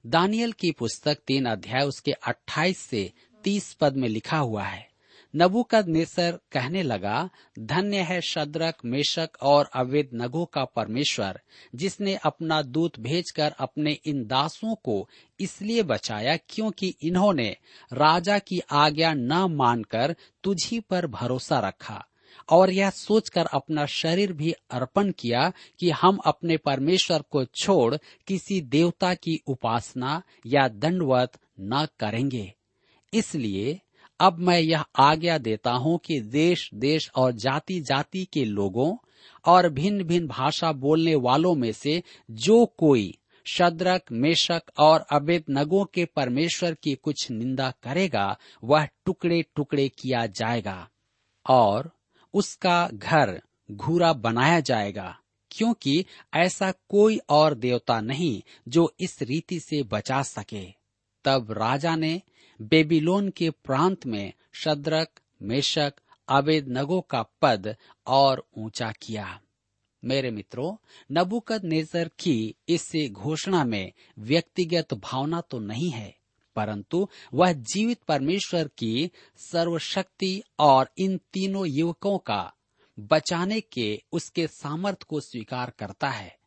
दानियल 0.06 0.52
की 0.52 0.70
पुस्तक 0.70 1.18
तीन 1.26 1.44
अध्याय 1.44 1.82
उसके 1.82 2.12
28 2.12 2.78
से 2.78 3.12
30 3.44 3.72
पद 3.72 3.96
में 3.96 4.08
लिखा 4.08 4.38
हुआ 4.38 4.62
है। 4.62 4.90
नबुकद 5.36 5.88
नेसर 5.88 6.38
कहने 6.52 6.82
लगा, 6.82 7.30
धन्य 7.58 7.98
है 7.98 8.20
शद्रक, 8.20 8.74
मेशक 8.84 9.28
और 9.42 9.70
अवैध 9.74 10.10
नगो 10.14 10.44
का 10.44 10.64
परमेश्वर, 10.64 11.40
जिसने 11.74 12.14
अपना 12.14 12.62
दूत 12.62 13.00
भेजकर 13.00 13.54
अपने 13.58 13.92
इन 13.92 14.26
दासों 14.26 14.74
को 14.74 15.08
इसलिए 15.40 15.82
बचाया 15.82 16.36
क्योंकि 16.48 16.94
इन्होंने 17.02 17.56
राजा 17.92 18.38
की 18.38 18.60
आज्ञा 18.70 19.14
न 19.14 19.32
मानकर 19.32 20.16
तुझी 20.44 20.80
पर 20.80 21.06
भरोसा 21.06 21.60
रखा। 21.60 22.06
और 22.48 22.70
यह 22.70 22.90
सोचकर 22.90 23.46
अपना 23.46 23.86
शरीर 23.86 24.32
भी 24.32 24.52
अर्पण 24.52 25.10
किया 25.10 25.52
कि 25.78 25.90
हम 25.90 26.16
अपने 26.16 26.56
परमेश्वर 26.56 27.22
को 27.30 27.44
छोड़ 27.44 27.96
किसी 28.26 28.60
देवता 28.60 29.14
की 29.14 29.40
उपासना 29.46 30.22
या 30.46 30.68
दंडवत 30.68 31.32
न 31.60 31.86
करेंगे। 31.98 32.54
इसलिए 33.14 33.80
अब 34.20 34.38
मैं 34.38 34.60
यह 34.60 34.84
आज्ञा 34.98 35.38
देता 35.38 35.70
हूँ 35.70 35.98
कि 35.98 36.20
देश 36.20 36.70
देश 36.74 37.10
और 37.16 37.32
जाति 37.32 37.80
जाति 37.80 38.24
के 38.24 38.44
लोगों 38.44 38.96
और 39.46 39.68
भिन्न 39.68 40.04
भिन्न 40.04 40.26
भाषा 40.26 40.72
बोलने 40.72 41.14
वालों 41.14 41.54
में 41.54 41.72
से 41.72 42.02
जो 42.30 42.66
कोई 42.66 43.16
शद्रक, 43.46 44.02
मेशक 44.12 44.62
और 44.78 45.00
अबेद 45.00 45.44
नगों 45.50 45.84
के 45.84 46.04
परमेश्वर 46.04 46.74
की 46.74 46.94
कुछ 46.94 47.30
निंदा 47.30 47.70
करेगा, 47.82 48.38
वह 48.64 48.88
टुकड़े 49.04 49.42
टुकड़े 49.56 49.88
किया 49.88 50.26
जाएगा। 50.26 50.88
और 51.50 51.90
उसका 52.34 52.88
घर 52.92 53.42
घूरा 53.70 54.12
बनाया 54.12 54.60
जाएगा, 54.60 55.18
क्योंकि 55.50 56.04
ऐसा 56.34 56.72
कोई 56.88 57.18
और 57.28 57.54
देवता 57.54 58.00
नहीं 58.00 58.42
जो 58.68 58.92
इस 59.00 59.22
रीति 59.22 59.60
से 59.60 59.82
बचा 59.82 60.22
सके। 60.22 60.64
तब 61.24 61.52
राजा 61.52 61.96
ने 61.96 62.22
बेबीलोन 62.62 63.28
के 63.28 63.50
प्रांत 63.50 64.06
में 64.06 64.32
शद्रक, 64.52 65.08
मेशक 65.42 65.94
अबेद 66.28 66.68
नगो 66.68 67.00
का 67.00 67.22
पद 67.42 67.76
और 68.06 68.46
ऊँचा 68.58 68.92
किया। 68.92 69.40
मेरे 70.04 70.30
मित्रों 70.30 70.76
नबुकद 71.12 71.64
नेजर 71.64 72.10
की 72.18 72.54
इस 72.68 72.92
घोषणा 73.10 73.64
में 73.64 73.92
व्यक्तिगत 74.18 74.94
भावना 74.94 75.40
तो 75.40 75.58
नहीं 75.58 75.90
है 75.90 76.19
परंतु 76.56 77.08
वह 77.34 77.52
जीवित 77.52 78.02
परमेश्वर 78.02 78.68
की 78.78 79.10
सर्वशक्ति 79.36 80.42
और 80.58 80.90
इन 80.98 81.18
तीनों 81.18 81.66
युवकों 81.66 82.18
का 82.18 82.52
बचाने 83.00 83.60
के 83.60 84.02
उसके 84.12 84.46
सामर्थ 84.46 85.02
को 85.02 85.20
स्वीकार 85.20 85.72
करता 85.78 86.10
है। 86.10 86.38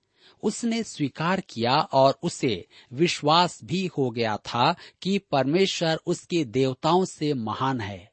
उसने 0.43 0.83
स्वीकार 0.83 1.41
किया 1.41 1.79
और 1.79 2.19
उसे 2.23 2.67
विश्वास 2.93 3.63
भी 3.63 3.87
हो 3.87 4.09
गया 4.09 4.37
था 4.37 4.75
कि 5.01 5.17
परमेश्वर 5.17 5.99
उसके 6.05 6.45
देवताओं 6.45 7.05
से 7.05 7.33
महान 7.33 7.81
है। 7.81 8.11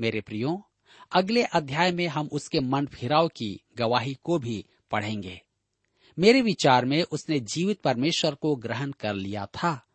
मेरे 0.00 0.20
प्रियो, 0.20 0.70
अगले 1.12 1.42
अध्याय 1.42 1.92
में 1.92 2.06
हम 2.06 2.28
उसके 2.32 2.60
मन 2.60 2.86
फिराव 2.86 3.28
की 3.28 3.60
गवाही 3.78 4.18
को 4.24 4.38
भी 4.38 4.64
पढ़ेंगे। 4.90 5.40
मेरे 6.18 6.40
विचार 6.40 6.84
में 6.84 7.02
उसने 7.02 7.40
जीवित 7.40 7.80
परमेश्वर 7.80 8.34
को 8.34 8.56
ग्रहण 8.56 8.90
कर 8.90 9.14
लिया 9.14 9.46
था। 9.46 9.86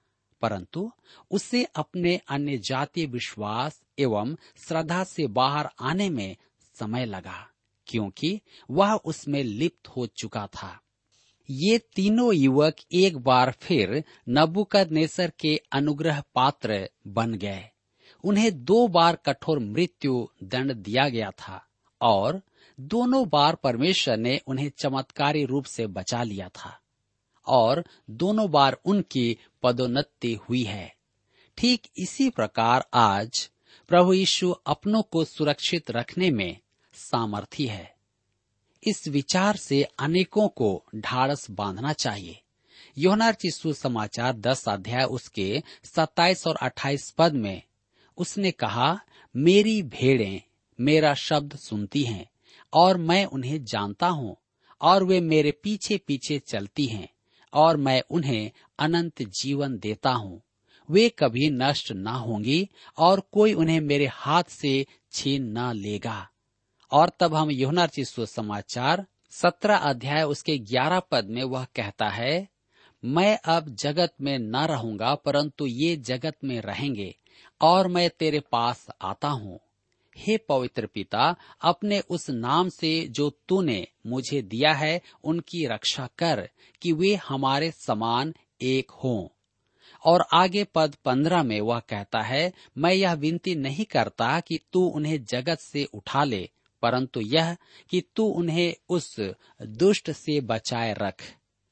परंतु 0.41 0.91
उसे 1.31 1.63
अपने 1.75 2.15
अन्य 2.29 2.58
जातीय 2.60 3.05
विश्वास 3.05 3.81
एवं 4.00 4.36
श्रद्धा 4.58 5.03
से 5.03 5.27
बाहर 5.29 5.69
आने 5.81 6.10
में 6.10 6.36
समय 6.75 7.05
लगा, 7.05 7.48
क्योंकि 7.88 8.39
वह 8.69 8.93
उसमें 8.96 9.43
लिप्त 9.43 9.88
हो 9.88 10.05
चुका 10.15 10.46
था। 10.48 10.79
ये 11.50 11.77
तीनों 11.96 12.34
युवक 12.34 12.75
एक 12.93 13.17
बार 13.17 13.51
फिर 13.62 14.03
नबुकद 14.29 14.91
नेसर 14.91 15.31
के 15.39 15.55
अनुग्रह 15.72 16.22
पात्र 16.36 16.88
बन 17.08 17.34
गए। 17.34 17.63
उन्हें 18.24 18.51
दो 18.65 18.88
बार 18.88 19.15
कठोर 19.25 19.60
मृत्यु 19.60 20.27
दंड 20.43 20.74
दिया 20.74 21.08
गया 21.10 21.31
था 21.39 21.62
और 22.01 22.41
दोनों 22.79 23.27
बार 23.29 23.55
परमेश्वर 23.55 24.17
ने 24.17 24.39
उन्हें 24.48 24.69
चमत्कारी 24.77 25.43
रूप 25.46 25.65
से 25.65 25.88
बचा 25.88 26.24
लिया 26.24 26.50
था। 26.50 26.77
और 27.48 27.84
दोनों 28.10 28.51
बार 28.51 28.77
उनकी 28.86 29.38
पदोन्नति 29.63 30.34
हुई 30.34 30.63
है। 30.63 30.96
ठीक 31.58 31.88
इसी 31.98 32.29
प्रकार 32.29 32.86
आज 32.93 33.50
प्रभु 33.88 34.13
यीशु 34.13 34.51
अपनों 34.51 35.01
को 35.01 35.24
सुरक्षित 35.24 35.91
रखने 35.91 36.32
में 36.32 36.58
सामर्थी 36.93 37.65
है। 37.65 37.95
इस 38.84 39.08
विचार 39.08 39.56
से 39.56 39.84
अनेकों 39.84 40.47
को 40.47 40.86
ढाड़स 40.95 41.52
बांधना 41.52 41.93
चाहिए। 41.93 42.41
योनार 42.97 43.34
चिस्सु 43.34 43.73
समाचार 43.73 44.34
दस 44.34 44.69
अध्याय 44.69 45.04
उसके 45.04 45.63
सत्ताईस 45.84 46.47
और 46.47 46.56
अट्ठाईस 46.56 47.12
पद 47.12 47.34
में 47.34 47.62
उसने 48.17 48.52
कहा, 48.52 48.99
मेरी 49.36 49.82
भेड़ें 49.84 50.41
मेरा 50.80 51.13
शब्द 51.13 51.56
सुनती 51.56 52.04
हैं 52.04 52.30
और 52.73 52.97
मैं 52.97 53.25
उन्हें 53.25 53.63
जानता 53.65 54.08
हूँ 54.08 54.38
और 54.82 55.04
वे 55.04 55.19
मेरे 55.21 55.52
पीछे 55.52 55.97
पीछे 55.97 56.39
चलती 56.39 56.86
हैं। 56.86 57.10
और 57.53 57.77
मैं 57.77 58.01
उन्हें 58.12 58.51
अनंत 58.79 59.21
जीवन 59.21 59.77
देता 59.77 60.12
हूँ। 60.12 60.41
वे 60.89 61.09
कभी 61.09 61.49
नष्ट 61.49 61.91
न 61.91 62.07
होंगी 62.07 62.69
और 62.97 63.19
कोई 63.31 63.53
उन्हें 63.53 63.79
मेरे 63.79 64.05
हाथ 64.05 64.43
से 64.43 64.85
छीन 65.12 65.57
न 65.57 65.71
लेगा। 65.73 66.27
और 66.91 67.12
तब 67.19 67.35
हम 67.35 67.51
योनार्ची 67.51 68.05
समाचार 68.05 69.05
सत्रह 69.31 69.75
अध्याय 69.75 70.23
उसके 70.23 70.57
ग्यारह 70.57 70.99
पद 70.99 71.27
में 71.29 71.43
वह 71.43 71.65
कहता 71.75 72.09
है, 72.09 72.47
मैं 73.03 73.38
अब 73.45 73.75
जगत 73.75 74.13
में 74.21 74.38
न 74.39 74.55
रहूँगा, 74.55 75.15
परंतु 75.15 75.65
ये 75.65 75.95
जगत 75.95 76.38
में 76.43 76.59
रहेंगे 76.62 77.15
और 77.62 77.88
मैं 77.88 78.09
तेरे 78.09 78.39
पास 78.39 78.88
आता 79.01 79.27
हूँ। 79.27 79.59
हे 80.19 80.38
पवित्र 80.38 80.86
पिता, 80.86 81.36
अपने 81.62 81.99
उस 81.99 82.29
नाम 82.29 82.69
से 82.69 83.08
जो 83.08 83.29
तूने 83.47 83.88
मुझे 84.08 84.41
दिया 84.41 84.73
है, 84.73 85.01
उनकी 85.23 85.65
रक्षा 85.65 86.10
कर 86.17 86.49
कि 86.82 86.91
वे 86.91 87.15
हमारे 87.15 87.71
समान 87.71 88.34
एक 88.62 88.91
हों। 88.91 89.27
और 90.05 90.25
आगे 90.34 90.63
पद 90.63 90.95
पंद्रह 91.05 91.43
में 91.43 91.62
वह 91.62 91.79
कहता 91.79 92.21
है, 92.21 92.53
मैं 92.77 92.93
यह 92.93 93.13
विनती 93.13 93.55
नहीं 93.55 93.86
करता 93.86 94.39
कि 94.39 94.60
तू 94.73 94.86
उन्हें 94.86 95.25
जगत 95.25 95.60
से 95.60 95.84
उठा 95.84 96.23
ले, 96.23 96.49
परंतु 96.82 97.21
यह 97.21 97.58
कि 97.89 98.03
तू 98.15 98.23
उन्हें 98.23 98.75
उस 98.89 99.19
दुष्ट 99.62 100.12
से 100.12 100.41
बचाए 100.41 100.93
रख। 100.93 101.15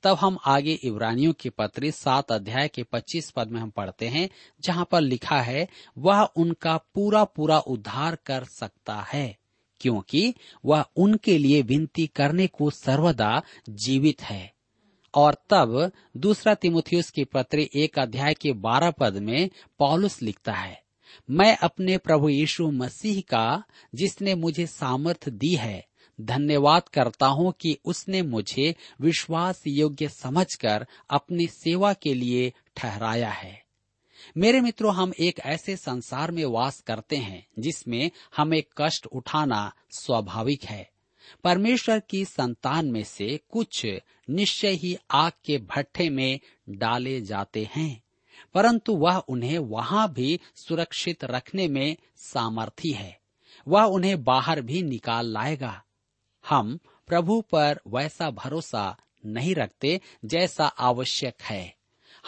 तब 0.03 0.17
हम 0.21 0.37
आगे 0.45 0.73
इब्रानियों 0.73 1.33
की 1.33 1.49
पत्री 1.49 1.91
सात 1.91 2.31
अध्याय 2.31 2.67
के 2.67 2.83
पच्चीस 2.83 3.29
पद 3.29 3.51
में 3.51 3.59
हम 3.61 3.69
पढ़ते 3.69 4.07
हैं, 4.07 4.29
जहाँ 4.61 4.87
पर 4.91 5.01
लिखा 5.01 5.41
है, 5.41 5.67
वह 5.97 6.21
उनका 6.35 6.77
पूरा 6.77 7.23
पूरा 7.23 7.59
उद्धार 7.59 8.17
कर 8.25 8.43
सकता 8.43 8.95
है, 9.13 9.37
क्योंकि 9.79 10.33
वह 10.65 10.85
उनके 10.95 11.37
लिए 11.37 11.61
विनती 11.61 12.07
करने 12.07 12.47
को 12.47 12.69
सर्वदा 12.69 13.41
जीवित 13.69 14.21
है। 14.21 14.53
और 15.13 15.33
तब 15.49 15.91
दूसरा 16.17 16.53
तिमुथियुस 16.53 17.09
की 17.09 17.23
पत्री 17.23 17.69
एक 17.75 17.99
अध्याय 17.99 18.33
के 18.33 18.51
बारह 18.53 18.91
पद 18.91 19.13
में 19.13 19.49
पॉलुस 19.79 20.21
लिखता 20.21 20.53
है, 20.53 20.81
मैं 21.29 21.57
अपने 21.57 21.97
प्रभु 21.97 22.29
यीशु 22.29 22.69
मसीह 22.71 23.21
का, 23.21 23.63
जिसने 23.95 24.35
मुझे 24.35 24.67
सामर्थ 24.67 25.29
दी 25.29 25.55
है 25.55 25.85
धन्यवाद 26.19 26.87
करता 26.89 27.27
हूँ 27.27 27.53
कि 27.61 27.77
उसने 27.85 28.21
मुझे 28.21 28.73
विश्वास 29.01 29.61
योग्य 29.67 30.07
समझकर 30.07 30.85
अपनी 31.09 31.47
सेवा 31.47 31.93
के 31.93 32.13
लिए 32.13 32.51
ठहराया 32.75 33.29
है। 33.29 33.61
मेरे 34.37 34.61
मित्रों, 34.61 34.93
हम 34.95 35.11
एक 35.19 35.39
ऐसे 35.39 35.75
संसार 35.75 36.31
में 36.31 36.43
वास 36.45 36.79
करते 36.79 37.17
हैं 37.17 37.45
जिसमें 37.59 38.09
हमें 38.37 38.61
कष्ट 38.77 39.05
उठाना 39.05 39.71
स्वाभाविक 39.91 40.63
है। 40.63 40.89
परमेश्वर 41.43 41.99
की 41.99 42.23
संतान 42.25 42.91
में 42.91 43.03
से 43.03 43.39
कुछ 43.49 43.85
निश्चय 44.29 44.73
ही 44.73 44.95
आग 45.11 45.31
के 45.45 45.57
भट्ठे 45.57 46.09
में 46.09 46.39
डाले 46.69 47.19
जाते 47.21 47.67
हैं, 47.75 48.03
परंतु 48.55 48.95
वह 48.95 49.17
उन्हें 49.17 49.57
वहाँ 49.59 50.11
भी 50.13 50.39
सुरक्षित 50.55 51.23
रखने 51.23 51.67
में 51.67 51.95
सामर्थी 52.17 52.91
है। 52.91 53.19
वह 53.67 53.83
उन्हें 53.83 54.23
बाहर 54.23 54.61
भी 54.61 54.81
निकाल 54.83 55.31
लाएगा। 55.33 55.81
हम 56.49 56.79
प्रभु 57.07 57.41
पर 57.41 57.79
वैसा 57.87 58.29
भरोसा 58.29 58.97
नहीं 59.25 59.55
रखते 59.55 60.01
जैसा 60.25 60.67
आवश्यक 60.67 61.41
है। 61.41 61.75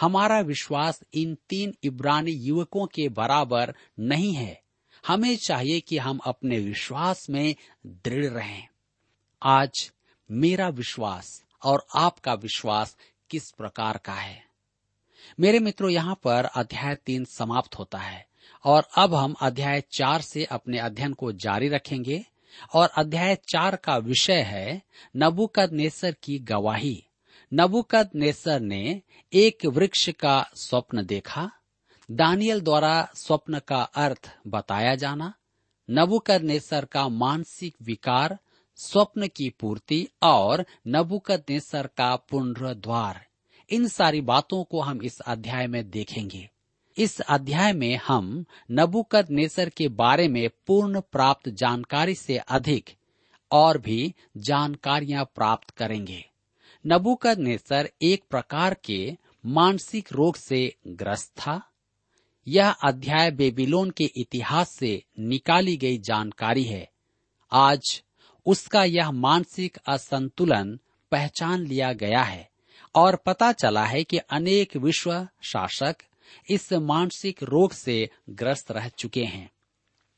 हमारा 0.00 0.40
विश्वास 0.40 1.02
इन 1.14 1.36
तीन 1.48 1.74
इब्रानी 1.84 2.30
युवकों 2.30 2.86
के 2.86 3.08
बराबर 3.08 3.74
नहीं 3.98 4.32
है। 4.32 4.62
हमें 5.06 5.36
चाहिए 5.36 5.80
कि 5.80 5.98
हम 5.98 6.18
अपने 6.18 6.58
विश्वास 6.58 7.30
में 7.30 7.54
दृढ़ 7.86 8.24
रहें। 8.24 8.68
आज 9.42 9.92
मेरा 10.30 10.68
विश्वास 10.68 11.44
और 11.62 11.86
आपका 11.94 12.34
विश्वास 12.34 12.96
किस 13.30 13.50
प्रकार 13.50 13.96
का 13.96 14.12
है? 14.12 14.44
मेरे 15.40 15.58
मित्रों, 15.58 15.90
यहाँ 15.90 16.14
पर 16.14 16.44
अध्याय 16.44 16.94
तीन 16.94 17.24
समाप्त 17.24 17.78
होता 17.78 17.98
है 17.98 18.26
और 18.64 18.88
अब 18.98 19.14
हम 19.14 19.32
अध्याय 19.32 19.80
चार 19.80 20.20
से 20.20 20.44
अपने 20.44 20.78
अध्ययन 20.78 21.12
को 21.12 21.32
जारी 21.32 21.68
रखेंगे। 21.68 22.24
और 22.74 22.88
अध्याय 22.88 23.34
चार 23.48 23.76
का 23.76 23.96
विषय 23.96 24.40
है 24.40 24.82
नबुकद 25.16 25.72
नेसर 25.72 26.14
की 26.22 26.38
गवाही। 26.38 27.06
नबुकद 27.54 28.10
नेसर 28.14 28.60
ने 28.60 29.02
एक 29.32 29.66
वृक्ष 29.66 30.08
का 30.10 30.50
स्वप्न 30.54 31.06
देखा, 31.06 31.50
दानियल 32.10 32.60
द्वारा 32.60 33.08
स्वप्न 33.14 33.58
का 33.58 33.82
अर्थ 33.82 34.36
बताया 34.46 34.94
जाना 34.94 35.32
नबुकद 35.90 36.42
नेसर 36.42 36.84
का 36.84 37.08
मानसिक 37.08 37.74
विकार, 37.82 38.38
स्वप्न 38.76 39.26
की 39.26 39.50
पूर्ति 39.50 40.08
और 40.22 40.64
नबुकद 40.88 41.44
नेसर 41.50 41.86
का 41.86 42.16
पुनरुद्वार 42.16 43.26
इन 43.70 43.88
सारी 43.88 44.20
बातों 44.20 44.64
को 44.64 44.80
हम 44.80 45.02
इस 45.02 45.20
अध्याय 45.20 45.66
में 45.66 45.90
देखेंगे। 45.90 46.50
इस 47.00 47.20
अध्याय 47.20 47.72
में 47.72 48.00
हम 48.06 48.44
नबुकद 48.70 49.26
नेसर 49.30 49.68
के 49.68 49.88
बारे 49.88 50.28
में 50.28 50.50
पूर्ण 50.66 51.00
प्राप्त 51.00 51.48
जानकारी 51.48 52.14
से 52.14 52.36
अधिक 52.36 52.90
और 53.50 53.78
भी 53.78 54.14
जानकारियाँ 54.36 55.24
प्राप्त 55.24 55.70
करेंगे। 55.70 56.24
नबुकद 56.86 57.38
नेसर 57.38 57.90
एक 58.02 58.24
प्रकार 58.30 58.74
के 58.74 59.16
मानसिक 59.46 60.12
रोग 60.12 60.36
से 60.36 60.76
ग्रस्त 60.88 61.32
था। 61.38 61.62
यह 62.48 62.70
अध्याय 62.70 63.30
बेबीलोन 63.30 63.90
के 63.90 64.04
इतिहास 64.04 64.70
से 64.70 65.02
निकाली 65.18 65.76
गई 65.76 65.98
जानकारी 65.98 66.64
है। 66.64 66.90
आज 67.52 68.02
उसका 68.46 68.84
यह 68.84 69.10
मानसिक 69.10 69.78
असंतुलन 69.88 70.78
पहचान 71.10 71.66
लिया 71.66 71.92
गया 71.92 72.22
है 72.22 72.48
और 72.94 73.16
पता 73.16 73.52
चला 73.52 73.84
है 73.84 74.04
कि 74.04 74.18
अनेक 74.18 74.76
विश्व 74.76 75.28
शासक 75.42 75.96
इस 76.50 76.72
मानसिक 76.72 77.42
रोग 77.42 77.72
से 77.72 78.10
ग्रस्त 78.30 78.72
रह 78.72 78.88
चुके 78.88 79.24
हैं। 79.24 79.50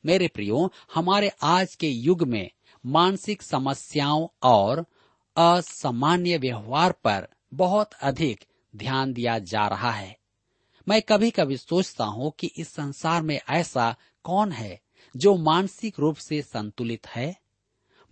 मेरे 0.06 0.28
प्रियो 0.28 0.72
हमारे 0.94 1.32
आज 1.42 1.74
के 1.74 1.88
युग 1.88 2.22
में 2.22 2.50
मानसिक 2.86 3.42
समस्याओं 3.42 4.28
और 4.42 4.86
असामान्य 5.36 6.38
व्यवहार 6.38 6.92
पर 6.92 7.28
बहुत 7.54 7.92
अधिक 7.92 8.44
ध्यान 8.76 9.12
दिया 9.12 9.38
जा 9.38 9.68
रहा 9.68 9.90
है। 9.90 10.18
मैं 10.88 11.02
कभी 11.02 11.30
कभी 11.30 11.56
सोचता 11.56 12.04
हूँ 12.04 12.32
कि 12.38 12.46
इस 12.46 12.68
संसार 12.68 13.22
में 13.22 13.40
ऐसा 13.50 13.96
कौन 14.24 14.52
है 14.52 14.80
जो 15.16 15.36
मानसिक 15.36 15.98
रूप 15.98 16.16
से 16.16 16.42
संतुलित 16.42 17.06
है? 17.06 17.36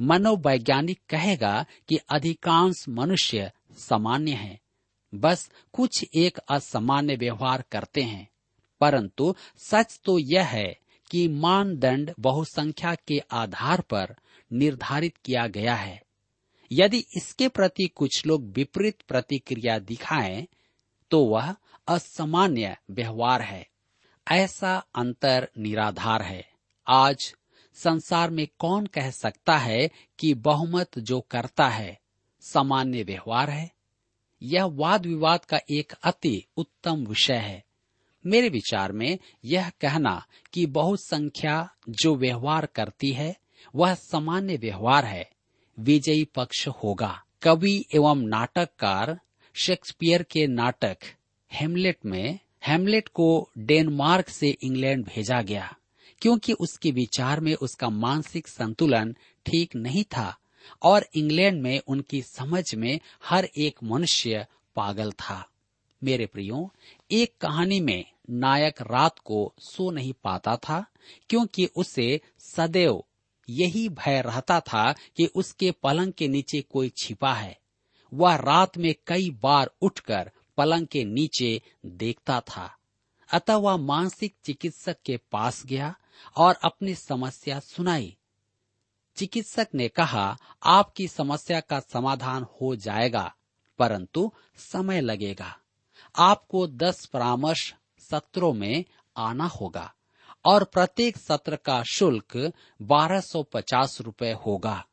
मनोवैज्ञानिक 0.01 1.01
कहेगा 1.09 1.67
कि 1.89 1.97
अधिकांश 1.97 2.89
मनुष्य 2.89 3.53
सामान्य 3.73 4.33
हैं, 4.33 4.61
बस 5.15 5.51
कुछ 5.73 6.05
एक 6.15 6.39
असामान्य 6.39 7.17
व्यवहार 7.17 7.65
करते 7.73 8.03
हैं। 8.03 8.29
परंतु 8.81 9.35
सच 9.59 10.01
तो 10.05 10.19
यह 10.19 10.45
है 10.45 10.77
कि 11.11 11.29
मानदंड 11.29 12.15
बहुसंख्या 12.21 12.95
के 12.95 13.19
आधार 13.19 13.81
पर 13.81 14.17
निर्धारित 14.53 15.17
किया 15.17 15.47
गया 15.47 15.75
है। 15.75 16.03
यदि 16.73 17.05
इसके 17.17 17.49
प्रति 17.49 17.87
कुछ 17.87 18.27
लोग 18.27 18.45
विपरीत 18.45 19.03
प्रतिक्रिया 19.09 19.79
दिखाएँ 19.79 20.47
तो 21.11 21.25
वह 21.25 21.55
असामान्य 21.89 22.77
व्यवहार 22.91 23.43
है। 23.43 23.67
ऐसा 24.33 24.87
अंतर 24.95 25.49
निराधार 25.59 26.23
है। 26.23 26.49
आज 26.87 27.35
संसार 27.75 28.31
में 28.31 28.49
कौन 28.59 28.87
कह 28.87 29.11
सकता 29.11 29.59
है 29.59 29.91
कि 30.19 30.35
बहुमत 30.35 30.99
जो 30.99 31.21
करता 31.21 31.69
है 31.69 31.99
सामान्य 32.41 33.03
व्यवहार 33.03 33.51
है? 33.51 33.80
यह 34.43 34.65
वाद 34.65 35.07
विवाद 35.07 35.45
का 35.45 35.59
एक 35.71 35.93
अति 35.93 36.45
उत्तम 36.57 37.07
विषय 37.07 37.35
है। 37.35 37.65
मेरे 38.27 38.49
विचार 38.49 38.93
में 38.93 39.19
यह 39.45 39.71
कहना 39.81 40.27
कि 40.53 40.67
बहुत 40.67 41.01
संख्या 41.01 41.71
जो 41.89 42.17
व्यवहार 42.17 42.67
करती 42.67 43.13
है, 43.13 43.37
वह 43.75 43.95
सामान्य 43.95 44.57
व्यवहार 44.57 45.05
है। 45.05 45.31
विजयी 45.81 46.25
पक्ष 46.25 46.69
होगा। 46.69 47.23
कवि 47.43 47.85
एवं 47.95 48.23
नाटककार 48.23 49.21
शेक्सपियर 49.55 50.23
के 50.23 50.47
नाटक 50.47 50.97
हेमलेट 51.53 51.99
में, 52.07 52.39
हेमलेट 52.67 53.09
को 53.09 53.51
डेनमार्क 53.59 54.29
से 54.29 54.57
इंग्लैंड 54.63 55.05
भेजा 55.05 55.43
गया, 55.43 55.77
क्योंकि 56.21 56.53
उसके 56.53 56.91
विचार 56.91 57.41
में 57.41 57.55
उसका 57.55 57.89
मानसिक 57.89 58.49
संतुलन 58.49 59.17
ठीक 59.47 59.77
नहीं 59.77 60.05
था। 60.05 60.40
और 60.83 61.07
इंग्लैंड 61.15 61.63
में 61.63 61.81
उनकी 61.87 62.23
समझ 62.23 62.75
में 62.75 63.01
हर 63.25 63.45
एक 63.45 63.83
मनुष्य 63.83 64.47
पागल 64.77 65.13
था। 65.13 65.49
मेरे 66.05 66.27
प्रियो, 66.27 66.73
एक 67.11 67.37
कहानी 67.41 67.81
में 67.81 68.05
नायक 68.31 68.83
रात 68.83 69.19
को 69.19 69.55
सो 69.59 69.91
नहीं 69.91 70.13
पाता 70.25 70.57
था, 70.57 70.87
क्योंकि 71.29 71.67
उसे 71.77 72.21
सदैव 72.39 73.05
यही 73.49 73.89
भय 73.89 74.21
रहता 74.21 74.61
था 74.61 74.93
कि 74.93 75.27
उसके 75.27 75.71
पलंग 75.71 76.13
के 76.13 76.29
नीचे 76.29 76.61
कोई 76.61 76.93
छिपा 77.03 77.35
है। 77.35 77.59
वह 78.15 78.35
रात 78.37 78.79
में 78.79 78.95
कई 79.07 79.31
बार 79.31 79.71
उठकर 79.81 80.31
पलंग 80.57 80.87
के 80.87 81.05
नीचे 81.05 81.63
देखता 81.87 82.41
था। 82.41 82.77
अतः 83.33 83.55
वह 83.55 83.77
मानसिक 83.77 84.35
चिकित्सक 84.45 84.97
के 85.05 85.17
पास 85.17 85.67
गया 85.67 85.97
और 86.37 86.55
अपनी 86.55 86.95
समस्या 86.95 87.61
सुनाई। 87.61 88.17
चिकित्सक 89.17 89.69
ने 89.75 89.89
कहा, 89.89 90.39
आपकी 90.63 91.09
समस्या 91.09 91.61
का 91.61 91.81
समाधान 91.81 92.47
हो 92.61 92.77
जाएगा, 92.77 93.35
परंतु 93.79 94.33
समय 94.57 95.01
लगेगा। 95.01 95.57
आपको 96.17 96.67
दस 96.67 97.07
परामर्श 97.07 97.75
सत्रों 97.99 98.53
में 98.53 98.85
आना 99.17 99.47
होगा 99.47 99.95
और 100.45 100.65
प्रत्येक 100.65 101.17
सत्र 101.17 101.57
का 101.57 101.83
शुल्क 101.83 102.53
बारह 102.83 103.21
सौ 103.21 103.43
पचास 103.43 104.01
रुपये 104.01 104.33
होगा। 104.33 104.87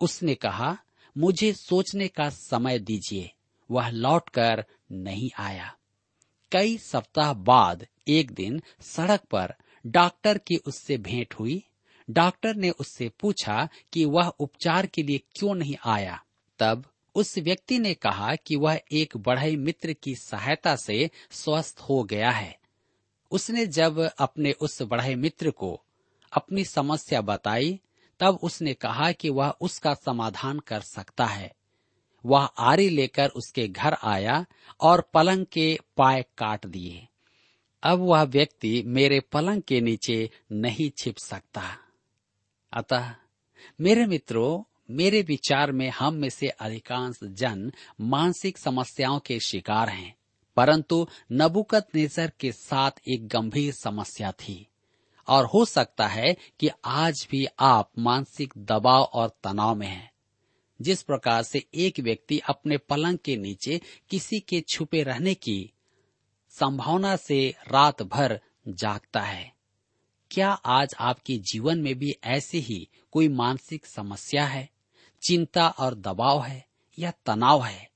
उसने 0.00 0.34
कहा, 0.34 0.78
मुझे 1.18 1.52
सोचने 1.52 2.08
का 2.08 2.30
समय 2.30 2.78
दीजिए, 2.78 3.30
वह 3.70 3.88
लौटकर 3.88 4.64
नहीं 4.92 5.30
आया। 5.38 5.74
कई 6.52 6.78
सप्ताह 6.78 7.32
बाद 7.32 7.86
एक 8.08 8.30
दिन 8.30 8.62
सड़क 8.80 9.20
पर 9.20 9.54
डॉक्टर 9.86 10.38
की 10.38 10.56
उससे 10.56 10.96
भेंट 10.96 11.34
हुई। 11.34 11.67
डॉक्टर 12.10 12.54
ने 12.54 12.70
उससे 12.70 13.08
पूछा 13.08 13.68
कि 13.92 14.04
वह 14.04 14.28
उपचार 14.28 14.86
के 14.86 15.02
लिए 15.02 15.18
क्यों 15.18 15.54
नहीं 15.54 15.76
आया। 15.84 16.24
तब 16.58 16.84
उस 17.14 17.38
व्यक्ति 17.38 17.78
ने 17.78 17.94
कहा 17.94 18.34
कि 18.34 18.56
वह 18.56 18.80
एक 18.92 19.16
बढ़ई 19.16 19.56
मित्र 19.56 19.92
की 19.92 20.14
सहायता 20.14 20.76
से 20.76 21.10
स्वस्थ 21.30 21.78
हो 21.80 22.04
गया 22.04 22.30
है। 22.30 22.58
उसने 23.30 23.66
जब 23.66 23.98
अपने 23.98 24.52
उस 24.52 24.82
बढ़ई 24.82 25.14
मित्र 25.14 25.50
को 25.50 25.82
अपनी 26.32 26.64
समस्या 26.64 27.20
बताई, 27.20 27.80
तब 28.20 28.38
उसने 28.42 28.74
कहा 28.74 29.12
कि 29.12 29.30
वह 29.30 29.54
उसका 29.60 29.94
समाधान 29.94 30.58
कर 30.58 30.80
सकता 30.80 31.26
है। 31.26 31.54
वह 32.26 32.44
आरी 32.44 32.88
लेकर 32.88 33.28
उसके 33.28 33.68
घर 33.68 33.96
आया 34.02 34.46
और 34.80 35.10
पलंग 35.14 35.46
के 35.46 35.78
पाय 35.96 36.22
काट 36.38 36.66
दिए। 36.66 37.08
अब 37.82 37.98
वह 37.98 38.22
व्यक्ति 38.22 38.82
मेरे 38.86 39.20
पलंग 39.20 39.62
के 39.62 39.80
नीचे 39.80 40.30
नहीं 40.52 40.90
छिप 40.98 41.16
सकता। 41.16 41.78
अतः, 42.72 43.14
मेरे 43.80 44.06
मित्रों, 44.06 44.74
मेरे 44.90 45.22
विचार 45.22 45.72
में 45.72 45.90
हम 45.90 46.14
में 46.14 46.30
से 46.30 46.48
अधिकांश 46.48 47.18
जन 47.24 47.72
मानसिक 48.00 48.58
समस्याओं 48.58 49.18
के 49.18 49.40
शिकार 49.40 49.88
हैं, 49.88 50.16
परंतु 50.56 51.06
नबुकत 51.32 51.88
नेजर 51.94 52.32
के 52.40 52.52
साथ 52.52 52.90
एक 53.08 53.28
गंभीर 53.28 53.72
समस्या 53.72 54.32
थी। 54.32 54.68
और 55.28 55.46
हो 55.46 55.64
सकता 55.64 56.06
है 56.06 56.36
कि 56.60 56.70
आज 56.84 57.28
भी 57.30 57.46
आप 57.60 57.90
मानसिक 57.98 58.54
दबाव 58.56 59.02
और 59.02 59.28
तनाव 59.44 59.74
में 59.74 59.88
हैं। 59.88 60.12
जिस 60.82 61.02
प्रकार 61.02 61.42
से 61.42 61.66
एक 61.74 62.00
व्यक्ति 62.00 62.38
अपने 62.38 62.78
पलंग 62.78 63.18
के 63.24 63.36
नीचे 63.36 63.80
किसी 64.10 64.40
के 64.40 64.60
छुपे 64.60 65.02
रहने 65.02 65.34
की 65.34 65.72
संभावना 66.50 67.16
से 67.16 67.54
रात 67.68 68.02
भर 68.02 68.40
जागता 68.68 69.20
है। 69.20 69.57
क्या 70.30 70.48
आज 70.50 70.94
आपके 71.00 71.36
जीवन 71.38 71.78
में 71.78 71.94
भी 71.98 72.14
ऐसी 72.24 72.60
ही 72.60 72.88
कोई 73.12 73.28
मानसिक 73.28 73.86
समस्या 73.86 74.44
है? 74.46 74.68
चिंता 75.22 75.68
और 75.68 75.94
दबाव 75.94 76.42
है 76.42 76.66
या 76.98 77.12
तनाव 77.26 77.64
है? 77.64 77.90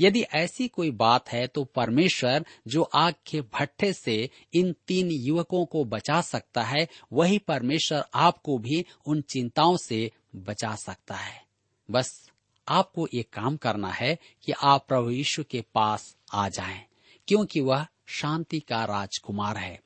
यदि 0.00 0.20
ऐसी 0.20 0.68
कोई 0.68 0.90
बात 0.90 1.28
है 1.28 1.46
तो 1.46 1.64
परमेश्वर 1.64 2.44
जो 2.68 2.82
आग 2.82 3.14
के 3.26 3.40
भट्ठे 3.40 3.92
से 3.92 4.30
इन 4.54 4.74
तीन 4.86 5.10
युवकों 5.10 5.64
को 5.64 5.84
बचा 5.84 6.20
सकता 6.20 6.62
है 6.62 6.88
वही 7.12 7.38
परमेश्वर 7.38 8.04
आपको 8.14 8.58
भी 8.58 8.84
उन 9.06 9.20
चिंताओं 9.20 9.76
से 9.76 10.10
बचा 10.36 10.74
सकता 10.74 11.14
है। 11.14 11.44
बस 11.90 12.30
आपको 12.68 13.06
एक 13.14 13.30
काम 13.30 13.56
करना 13.56 13.90
है 13.90 14.18
कि 14.42 14.52
आप 14.52 14.84
प्रभु 14.88 15.10
यीशु 15.10 15.44
के 15.44 15.64
पास 15.74 16.16
आ 16.32 16.48
जाएँ, 16.48 16.84
क्योंकि 17.28 17.60
वह 17.60 17.86
शांति 18.06 18.60
का 18.60 18.84
राजकुमार 18.84 19.56
है। 19.56 19.80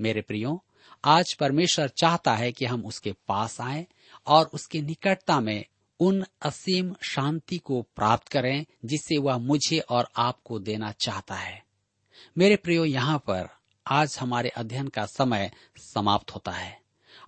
मेरे 0.00 0.20
प्रियो 0.20 0.64
आज 1.04 1.34
परमेश्वर 1.34 1.88
चाहता 1.88 2.34
है 2.34 2.52
कि 2.52 2.64
हम 2.64 2.84
उसके 2.84 3.12
पास 3.28 3.60
आए 3.60 3.86
और 4.26 4.50
उसकी 4.54 4.82
निकटता 4.82 5.40
में 5.40 5.64
उन 6.00 6.24
असीम 6.42 6.94
शांति 7.02 7.58
को 7.58 7.82
प्राप्त 7.82 8.28
करें 8.28 8.66
जिसे 8.84 9.18
वह 9.18 9.38
मुझे 9.38 9.78
और 9.78 10.08
आपको 10.16 10.58
देना 10.58 10.92
चाहता 10.92 11.34
है। 11.34 11.62
मेरे 12.38 12.56
प्रियो, 12.56 12.84
यहाँ 12.84 13.18
पर 13.18 13.48
आज 13.86 14.16
हमारे 14.20 14.48
अध्ययन 14.48 14.88
का 14.88 15.06
समय 15.06 15.50
समाप्त 15.76 16.30
होता 16.30 16.50
है 16.50 16.80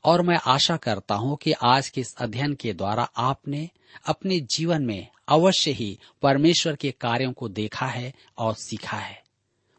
और 0.05 0.23
मैं 0.23 0.39
आशा 0.47 0.77
करता 0.77 1.15
हूँ 1.15 1.37
कि 1.37 1.53
आज 1.53 1.89
के 1.89 2.01
इस 2.01 2.15
अध्ययन 2.19 2.55
के 2.55 2.73
द्वारा 2.73 3.03
आपने 3.03 3.71
अपने 4.07 4.41
जीवन 4.41 4.83
में 4.83 5.09
अवश्य 5.29 5.71
ही 5.71 5.99
परमेश्वर 6.23 6.77
के 6.77 6.91
कार्यों 6.91 7.33
को 7.33 7.49
देखा 7.49 7.87
है 7.87 8.13
और 8.39 8.55
सीखा 8.55 8.97
है। 8.97 9.23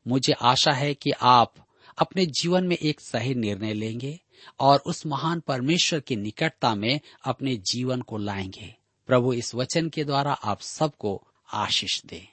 मुझे 0.08 0.34
आशा 0.34 0.72
है 0.72 0.94
कि 0.94 1.12
आप 1.22 1.54
अपने 1.98 2.26
जीवन 2.26 2.64
में 2.64 2.78
एक 2.78 3.02
सही 3.02 3.36
निर्णय 3.36 3.74
लेंगे 3.74 4.20
और 4.60 4.84
उस 4.86 5.06
महान 5.06 5.40
परमेश्वर 5.40 6.00
की 6.00 6.16
निकटता 6.16 6.76
में 6.76 7.00
अपने 7.26 7.56
जीवन 7.56 8.02
को 8.02 8.18
लाएँगे। 8.18 8.76
प्रभु 9.08 9.34
इस 9.34 9.56
वचन 9.56 9.90
के 9.90 10.04
द्वारा 10.04 10.34
आप 10.34 10.62
सबको 10.62 11.28
आशीष 11.54 12.02
दे। 12.04 12.28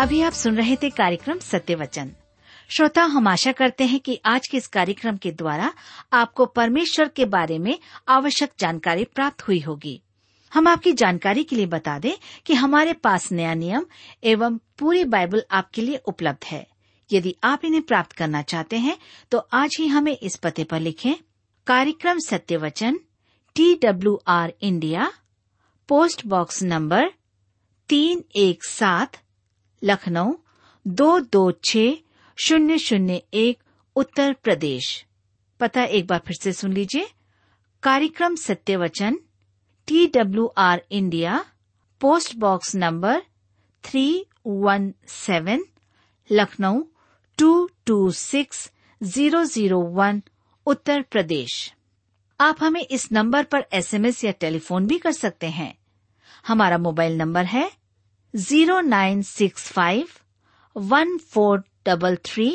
अभी 0.00 0.20
आप 0.20 0.32
सुन 0.32 0.56
रहे 0.56 0.76
थे 0.76 0.90
कार्यक्रम 0.90 1.38
सत्य 1.38 1.74
वचन। 1.74 2.12
श्रोता, 2.70 3.02
हम 3.02 3.28
आशा 3.28 3.52
करते 3.52 3.84
हैं 3.84 4.00
कि 4.00 4.20
आज 4.24 4.48
के 4.48 4.56
इस 4.56 4.66
कार्यक्रम 4.66 5.16
के 5.16 5.30
द्वारा 5.30 5.74
आपको 6.12 6.46
परमेश्वर 6.46 7.08
के 7.08 7.24
बारे 7.24 7.58
में 7.58 7.78
आवश्यक 8.08 8.52
जानकारी 8.58 9.04
प्राप्त 9.04 9.42
हुई 9.42 9.60
होगी। 9.60 10.02
हम 10.52 10.68
आपकी 10.68 10.92
जानकारी 10.92 11.44
के 11.44 11.56
लिए 11.56 11.66
बता 11.66 11.98
दें 11.98 12.14
कि 12.46 12.54
हमारे 12.54 12.92
पास 12.94 13.30
नया 13.32 13.54
नियम 13.54 13.86
एवं 14.24 14.58
पूरी 14.78 15.04
बाइबल 15.06 15.44
आपके 15.50 15.82
लिए 15.82 15.96
उपलब्ध 16.06 16.44
है। 16.44 16.66
यदि 17.10 17.34
आप 17.44 17.64
इन्हें 17.64 17.82
प्राप्त 17.82 18.12
करना 18.12 18.42
चाहते 18.42 18.78
हैं 18.78 18.96
तो 19.30 19.38
आज 19.38 19.76
ही 19.80 19.86
हमें 19.86 20.16
इस 20.16 20.36
पते 20.36 20.64
पर 20.64 20.80
लिखें, 20.80 21.14
कार्यक्रम 21.66 22.18
Satyavachan 22.18 22.98
T 23.56 23.74
W 23.74 24.18
R 24.28 24.52
India, 24.62 25.12
post 25.88 26.26
box 26.26 26.62
number 26.62 27.10
तीन 27.90 28.22
एक 28.36 28.64
सात, 28.64 29.16
लखनऊ, 29.82 30.34
दो 30.86 31.18
दो 31.22 31.50
छ 31.64 31.76
शून्य 32.38 32.78
शून्य 32.78 33.22
एक, 33.34 33.58
उत्तर 33.96 34.32
प्रदेश। 34.42 35.04
पता 35.60 35.84
एक 35.84 36.06
बार 36.06 36.20
फिर 36.26 36.36
से 36.36 36.52
सुन 36.52 36.72
लीजिए, 36.72 37.08
कार्यक्रम 37.82 38.34
सत्यवचन 38.36 39.12
वचन 39.12 39.18
T 39.88 40.06
W 40.14 40.44
R 40.58 40.80
India 40.92 41.44
post 42.00 42.34
box 42.38 42.74
number 42.76 43.20
three 43.84 44.04
one 44.46 44.92
seven 45.08 45.64
Lucknow 46.30 46.82
two 47.38 47.48
two 47.86 48.10
six 48.12 48.70
zero 49.00 49.42
zero 49.44 49.80
one 49.94 50.20
Uttar 50.66 51.02
Pradesh 51.10 51.54
आप 52.40 52.62
हमें 52.62 52.80
इस 52.80 53.10
नंबर 53.12 53.44
पर 53.52 53.64
एसएमएस 53.74 54.22
या 54.24 54.32
टेलीफोन 54.40 54.86
भी 54.86 54.98
कर 54.98 55.12
सकते 55.12 55.46
हैं। 55.50 55.72
हमारा 56.48 56.78
मोबाइल 56.78 57.16
नंबर 57.18 57.44
है 57.44 57.70
zero 58.34 58.80
nine 58.80 59.22
six 59.22 59.70
five 59.72 60.08
one 60.76 61.16
four 61.32 61.64
double 61.86 62.16
three 62.26 62.50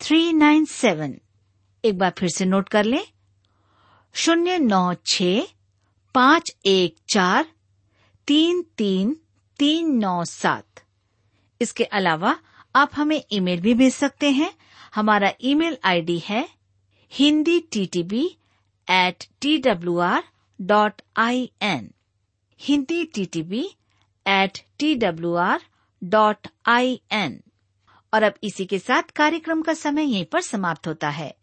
three 0.00 0.32
nine 0.32 0.64
seven 0.74 1.18
एक 1.84 1.98
बार 1.98 2.12
फिर 2.18 2.28
से 2.30 2.44
नोट 2.44 2.68
कर 2.68 2.84
लें, 2.84 3.04
शून्य 4.14 4.58
नौ 4.58 4.94
छ 5.06 5.22
पाँच 6.14 6.54
एक 6.66 6.96
चार, 7.08 7.46
तीन 8.28 8.62
तीन 8.78 9.16
तीन 9.58 9.94
नौ 9.98 10.24
सात। 10.24 10.82
इसके 11.60 11.84
अलावा 11.84 12.36
आप 12.76 12.90
हमें 12.94 13.22
ईमेल 13.32 13.60
भी 13.60 13.74
भेज 13.74 13.94
सकते 13.94 14.30
हैं। 14.30 14.52
हमारा 14.94 15.32
ईमेल 15.42 15.76
आईडी 15.84 16.18
है 16.18 16.48
Hindi 17.12 17.58
T 17.72 17.84
T 17.86 18.02
B 18.02 18.24
at 18.88 19.24
T 19.40 19.56
W 19.58 19.98
R 19.98 20.22
dot 20.58 21.02
I 21.16 21.50
N 21.62 21.90
Hindi 22.60 23.04
T 23.04 23.24
T 23.26 23.42
B 23.42 23.64
at 24.26 24.58
T 24.78 24.94
W 24.94 25.34
R 25.34 25.60
dot 26.02 26.48
I 26.66 27.00
N 27.12 27.40
और 28.12 28.22
अब 28.22 28.34
इसी 28.44 28.64
के 28.66 28.78
साथ 28.78 29.10
कार्यक्रम 29.16 29.62
का 29.62 29.74
समय 29.74 30.04
यहीं 30.04 30.24
पर 30.24 30.40
समाप्त 30.40 30.86
होता 30.88 31.08
है। 31.10 31.34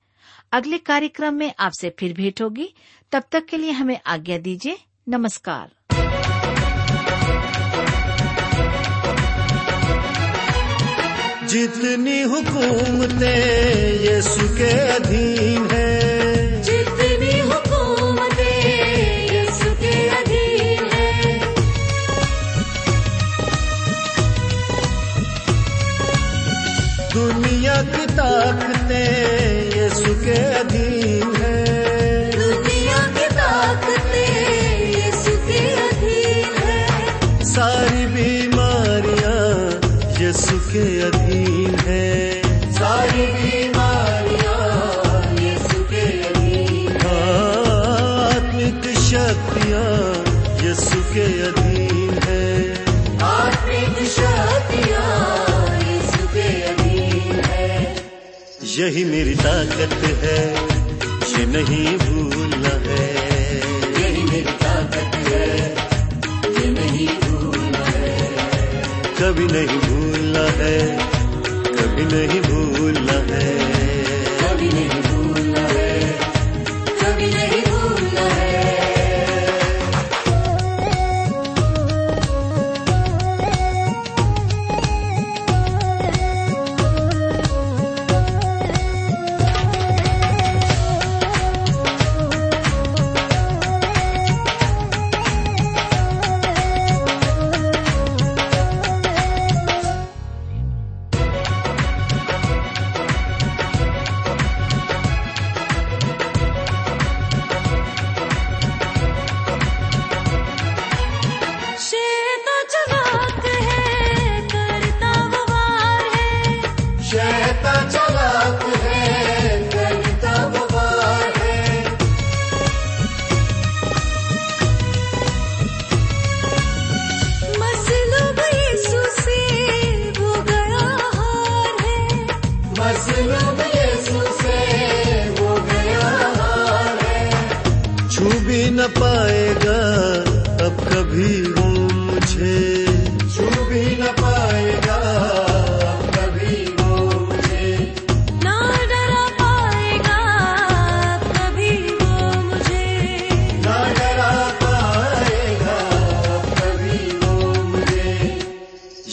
अगले 0.51 0.77
कार्यक्रम 0.77 1.33
में 1.33 1.53
आपसे 1.59 1.89
फिर 1.99 2.13
भेंट 2.13 2.41
होगी। 2.41 2.73
तब 3.11 3.23
तक 3.31 3.45
के 3.45 3.57
लिए 3.57 3.71
हमें 3.71 3.99
आज्ञा 4.07 4.37
दीजिए। 4.37 4.77
नमस्कार। 5.09 5.69
जितनी 11.47 12.21
हुकूमतें 12.21 13.75
यीशु 13.93 14.57
के 14.57 14.89
अधीन 14.89 15.69
है। 15.71 16.61
जितनी 16.61 17.39
हुकूमतें 17.39 18.73
यीशु 19.33 19.71
के 19.71 20.09
अधीन 20.09 20.89
है। 20.93 21.39
दुनिया 27.13 27.83
की 27.83 28.05
ताकतें 28.05 28.78
के 51.13 51.25
अधीन 51.41 52.19
है। 52.23 52.73
अधीन 56.69 57.41
है। 57.45 57.95
यही 58.77 59.03
मेरी 59.05 59.35
ताकत 59.35 59.93
है 60.23 60.53
ये 61.31 61.45
नहीं 61.45 61.97
भूलना 61.97 62.73
है। 62.89 63.05
यही 64.01 64.23
मेरी 64.23 64.51
ताकत 64.63 65.15
है 65.15 65.69
ये 66.53 66.69
नहीं 66.69 67.07
भूलना 67.07 67.83
है। 67.85 68.17
कभी 69.21 69.45
नहीं 69.45 69.79
भूलना 69.79 70.45
है 70.61 70.77
कभी 71.73 72.05
नहीं 72.15 72.41
भूलना 72.41 73.17
है। 73.33 73.47
कभी 74.41 74.69
नहीं 74.69 75.18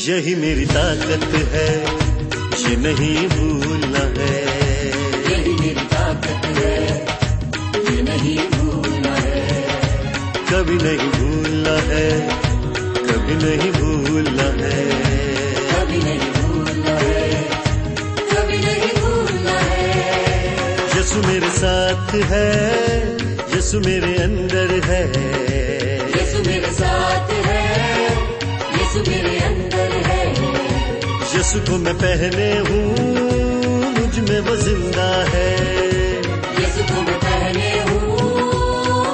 यही 0.06 0.34
मेरी 0.34 0.64
ताकत 0.66 1.24
है 1.52 1.70
ये 2.58 2.74
नहीं 2.76 3.26
भूलना 3.28 4.02
है। 4.16 4.34
यही 5.30 5.54
मेरी 5.60 5.84
ताकत 5.92 6.44
है 6.58 6.74
ये 7.86 8.02
नहीं 8.02 8.36
भूलना 8.50 9.14
है। 9.16 9.40
कभी 10.50 10.76
नहीं 10.82 11.08
भूलना 11.16 11.74
है 11.88 12.06
कभी 13.08 13.34
नहीं 13.42 13.72
भूलना 13.72 14.48
है। 14.60 14.84
कभी 15.72 15.98
नहीं 15.98 16.30
भूलना 16.36 16.94
है 17.02 17.42
कभी 18.32 18.58
नहीं 18.58 18.92
भूलना 19.00 19.58
है। 19.70 19.88
यीशु 20.96 21.26
मेरे 21.28 21.50
साथ 21.58 22.14
है 22.32 22.50
यीशु 23.56 23.80
मेरे 23.80 24.14
अंदर 24.24 24.78
है। 24.84 25.02
यीशु 26.16 26.48
मेरे 26.50 26.72
साथ 26.74 27.35
यीशु 31.56 31.72
को 31.72 31.76
मैं 31.78 31.94
पहने 31.96 32.48
हूँ 32.68 32.82
मुझमें 33.96 34.40
वो 34.40 34.56
ज़िंदा 34.56 35.06
है। 35.32 35.52
मैं 36.56 37.70
हूँ 37.80 38.00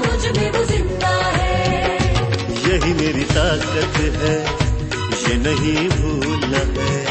मुझमें 0.07 0.51
वो 0.51 0.65
ज़िंदा 0.65 1.15
है। 1.39 1.53
यही 2.67 2.93
मेरी 2.95 3.25
ताकत 3.35 4.01
है 4.23 4.35
ये 5.23 5.35
नहीं 5.47 5.89
भूलना 5.91 6.65
है। 6.81 7.02